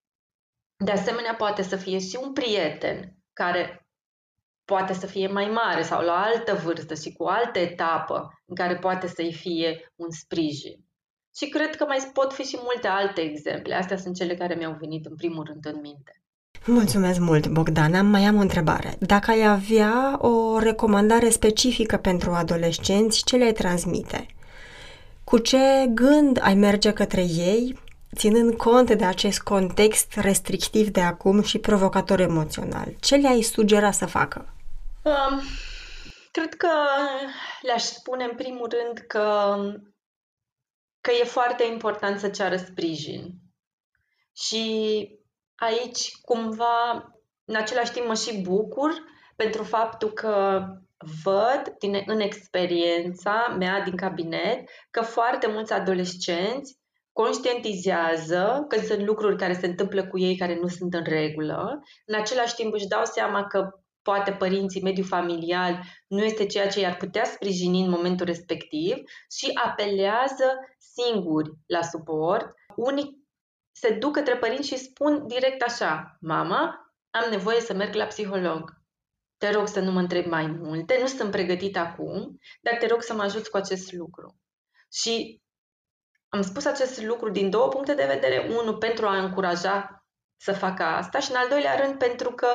de 0.85 0.91
asemenea, 0.91 1.35
poate 1.35 1.61
să 1.61 1.75
fie 1.75 1.99
și 1.99 2.19
un 2.21 2.33
prieten 2.33 3.15
care 3.33 3.84
poate 4.65 4.93
să 4.93 5.05
fie 5.05 5.27
mai 5.27 5.45
mare 5.45 5.81
sau 5.81 6.01
la 6.01 6.21
altă 6.21 6.61
vârstă 6.63 6.93
și 6.93 7.13
cu 7.13 7.23
altă 7.23 7.59
etapă 7.59 8.41
în 8.45 8.55
care 8.55 8.75
poate 8.75 9.07
să-i 9.07 9.33
fie 9.33 9.91
un 9.95 10.11
sprijin. 10.11 10.83
Și 11.35 11.49
cred 11.49 11.75
că 11.75 11.85
mai 11.87 12.09
pot 12.13 12.33
fi 12.33 12.41
și 12.41 12.59
multe 12.63 12.87
alte 12.87 13.21
exemple. 13.21 13.73
Astea 13.73 13.97
sunt 13.97 14.15
cele 14.15 14.35
care 14.35 14.55
mi-au 14.55 14.77
venit 14.79 15.05
în 15.05 15.15
primul 15.15 15.43
rând 15.43 15.65
în 15.65 15.81
minte. 15.81 16.21
Mulțumesc 16.65 17.19
mult, 17.19 17.47
Bogdana. 17.47 18.01
Mai 18.01 18.23
am 18.23 18.37
o 18.37 18.41
întrebare. 18.41 18.95
Dacă 18.99 19.31
ai 19.31 19.47
avea 19.47 20.17
o 20.27 20.59
recomandare 20.59 21.29
specifică 21.29 21.97
pentru 21.97 22.31
adolescenți, 22.31 23.23
ce 23.23 23.35
le 23.35 23.51
transmite? 23.51 24.25
Cu 25.23 25.37
ce 25.37 25.57
gând 25.93 26.39
ai 26.41 26.55
merge 26.55 26.91
către 26.91 27.21
ei, 27.21 27.79
ținând 28.15 28.53
cont 28.53 28.91
de 28.91 29.05
acest 29.05 29.41
context 29.41 30.13
restrictiv 30.15 30.89
de 30.89 31.01
acum 31.01 31.41
și 31.41 31.57
provocator 31.57 32.19
emoțional? 32.19 32.95
Ce 32.99 33.15
le-ai 33.15 33.41
sugera 33.41 33.91
să 33.91 34.05
facă? 34.05 34.54
Um, 35.05 35.41
cred 36.31 36.53
că 36.53 36.69
le-aș 37.61 37.83
spune 37.83 38.23
în 38.23 38.35
primul 38.35 38.69
rând 38.69 38.97
că, 38.97 39.55
că 41.01 41.11
e 41.11 41.23
foarte 41.23 41.63
important 41.63 42.19
să 42.19 42.29
ceară 42.29 42.57
sprijin. 42.57 43.33
Și 44.33 45.07
aici 45.55 46.11
cumva, 46.21 47.13
în 47.45 47.55
același 47.55 47.91
timp, 47.91 48.07
mă 48.07 48.13
și 48.13 48.41
bucur 48.41 48.91
pentru 49.35 49.63
faptul 49.63 50.11
că 50.11 50.65
văd 51.23 51.75
din, 51.79 52.03
în 52.05 52.19
experiența 52.19 53.55
mea 53.57 53.81
din 53.81 53.95
cabinet 53.95 54.69
că 54.91 55.01
foarte 55.01 55.47
mulți 55.47 55.73
adolescenți 55.73 56.77
conștientizează 57.11 58.65
că 58.67 58.79
sunt 58.79 59.05
lucruri 59.05 59.37
care 59.37 59.53
se 59.53 59.65
întâmplă 59.65 60.07
cu 60.07 60.19
ei 60.19 60.37
care 60.37 60.59
nu 60.59 60.67
sunt 60.67 60.93
în 60.93 61.03
regulă, 61.03 61.81
în 62.05 62.19
același 62.19 62.55
timp 62.55 62.73
își 62.73 62.87
dau 62.87 63.05
seama 63.05 63.47
că 63.47 63.69
poate 64.05 64.31
părinții, 64.31 64.81
mediul 64.81 65.07
familial 65.07 65.83
nu 66.07 66.23
este 66.23 66.45
ceea 66.45 66.67
ce 66.67 66.79
i-ar 66.79 66.95
putea 66.95 67.23
sprijini 67.23 67.83
în 67.83 67.89
momentul 67.89 68.25
respectiv 68.25 68.95
și 69.37 69.51
apelează 69.53 70.59
singuri 70.77 71.51
la 71.65 71.81
suport. 71.81 72.53
Unii 72.75 73.27
se 73.71 73.93
duc 73.93 74.13
către 74.13 74.37
părinți 74.37 74.67
și 74.67 74.77
spun 74.77 75.27
direct 75.27 75.61
așa, 75.61 76.17
mama, 76.21 76.93
am 77.09 77.29
nevoie 77.29 77.59
să 77.59 77.73
merg 77.73 77.93
la 77.93 78.05
psiholog. 78.05 78.73
Te 79.37 79.51
rog 79.51 79.67
să 79.67 79.79
nu 79.79 79.91
mă 79.91 79.99
întreb 79.99 80.25
mai 80.25 80.47
multe, 80.47 80.97
nu 81.01 81.07
sunt 81.07 81.31
pregătit 81.31 81.77
acum, 81.77 82.39
dar 82.61 82.75
te 82.79 82.87
rog 82.87 83.01
să 83.01 83.13
mă 83.13 83.23
ajuți 83.23 83.49
cu 83.49 83.57
acest 83.57 83.91
lucru. 83.91 84.39
Și 84.91 85.41
am 86.29 86.41
spus 86.41 86.65
acest 86.65 87.01
lucru 87.01 87.29
din 87.29 87.49
două 87.49 87.67
puncte 87.67 87.93
de 87.93 88.05
vedere. 88.05 88.47
Unul, 88.59 88.77
pentru 88.77 89.07
a 89.07 89.17
încuraja 89.17 90.05
să 90.37 90.53
facă 90.53 90.83
asta 90.83 91.19
și 91.19 91.31
în 91.31 91.37
al 91.37 91.49
doilea 91.49 91.75
rând 91.75 91.97
pentru 91.97 92.31
că 92.31 92.47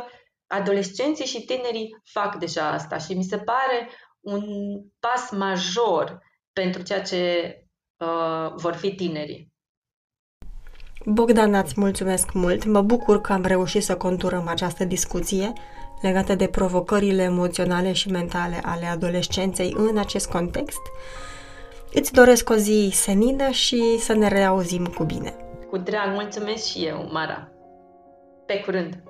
adolescenții 0.51 1.25
și 1.25 1.45
tinerii 1.45 1.97
fac 2.13 2.37
deja 2.37 2.71
asta 2.71 2.99
și 2.99 3.15
mi 3.15 3.25
se 3.25 3.39
pare 3.39 3.89
un 4.21 4.43
pas 4.99 5.31
major 5.31 6.19
pentru 6.53 6.83
ceea 6.83 7.03
ce 7.03 7.55
uh, 7.97 8.53
vor 8.55 8.75
fi 8.75 8.95
tinerii. 8.95 9.49
Bogdan, 11.05 11.55
îți 11.55 11.75
mulțumesc 11.77 12.33
mult. 12.33 12.65
Mă 12.65 12.83
bucur 12.83 13.21
că 13.21 13.33
am 13.33 13.45
reușit 13.45 13.83
să 13.83 13.97
conturăm 13.97 14.49
această 14.49 14.85
discuție 14.85 15.53
legată 16.03 16.35
de 16.35 16.47
provocările 16.47 17.23
emoționale 17.23 17.93
și 17.93 18.11
mentale 18.11 18.61
ale 18.63 18.87
adolescenței 18.87 19.75
în 19.77 19.99
acest 19.99 20.31
context. 20.31 20.81
Îți 21.93 22.13
doresc 22.13 22.51
o 22.51 22.55
zi 22.55 22.91
senină 22.93 23.51
și 23.51 23.99
să 23.99 24.15
ne 24.15 24.29
reauzim 24.29 24.87
cu 24.87 25.05
bine. 25.05 25.35
Cu 25.71 25.77
drag, 25.77 26.15
mulțumesc 26.15 26.67
și 26.67 26.87
eu, 26.87 27.09
Mara. 27.13 27.49
Pe 28.47 28.61
curând! 28.61 29.10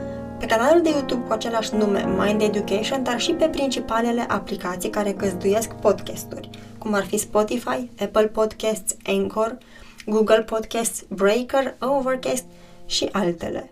pe 0.41 0.47
canalul 0.47 0.81
de 0.81 0.89
YouTube 0.89 1.27
cu 1.27 1.33
același 1.33 1.75
nume 1.75 2.05
Mind 2.17 2.41
Education, 2.41 3.03
dar 3.03 3.19
și 3.19 3.31
pe 3.31 3.45
principalele 3.45 4.21
aplicații 4.27 4.89
care 4.89 5.11
găzduiesc 5.11 5.73
podcasturi, 5.73 6.49
cum 6.77 6.93
ar 6.93 7.05
fi 7.05 7.17
Spotify, 7.17 7.89
Apple 7.99 8.27
Podcasts, 8.27 8.95
Anchor, 9.05 9.57
Google 10.05 10.41
Podcasts, 10.41 11.03
Breaker, 11.09 11.75
Overcast 11.79 12.45
și 12.85 13.09
altele. 13.11 13.71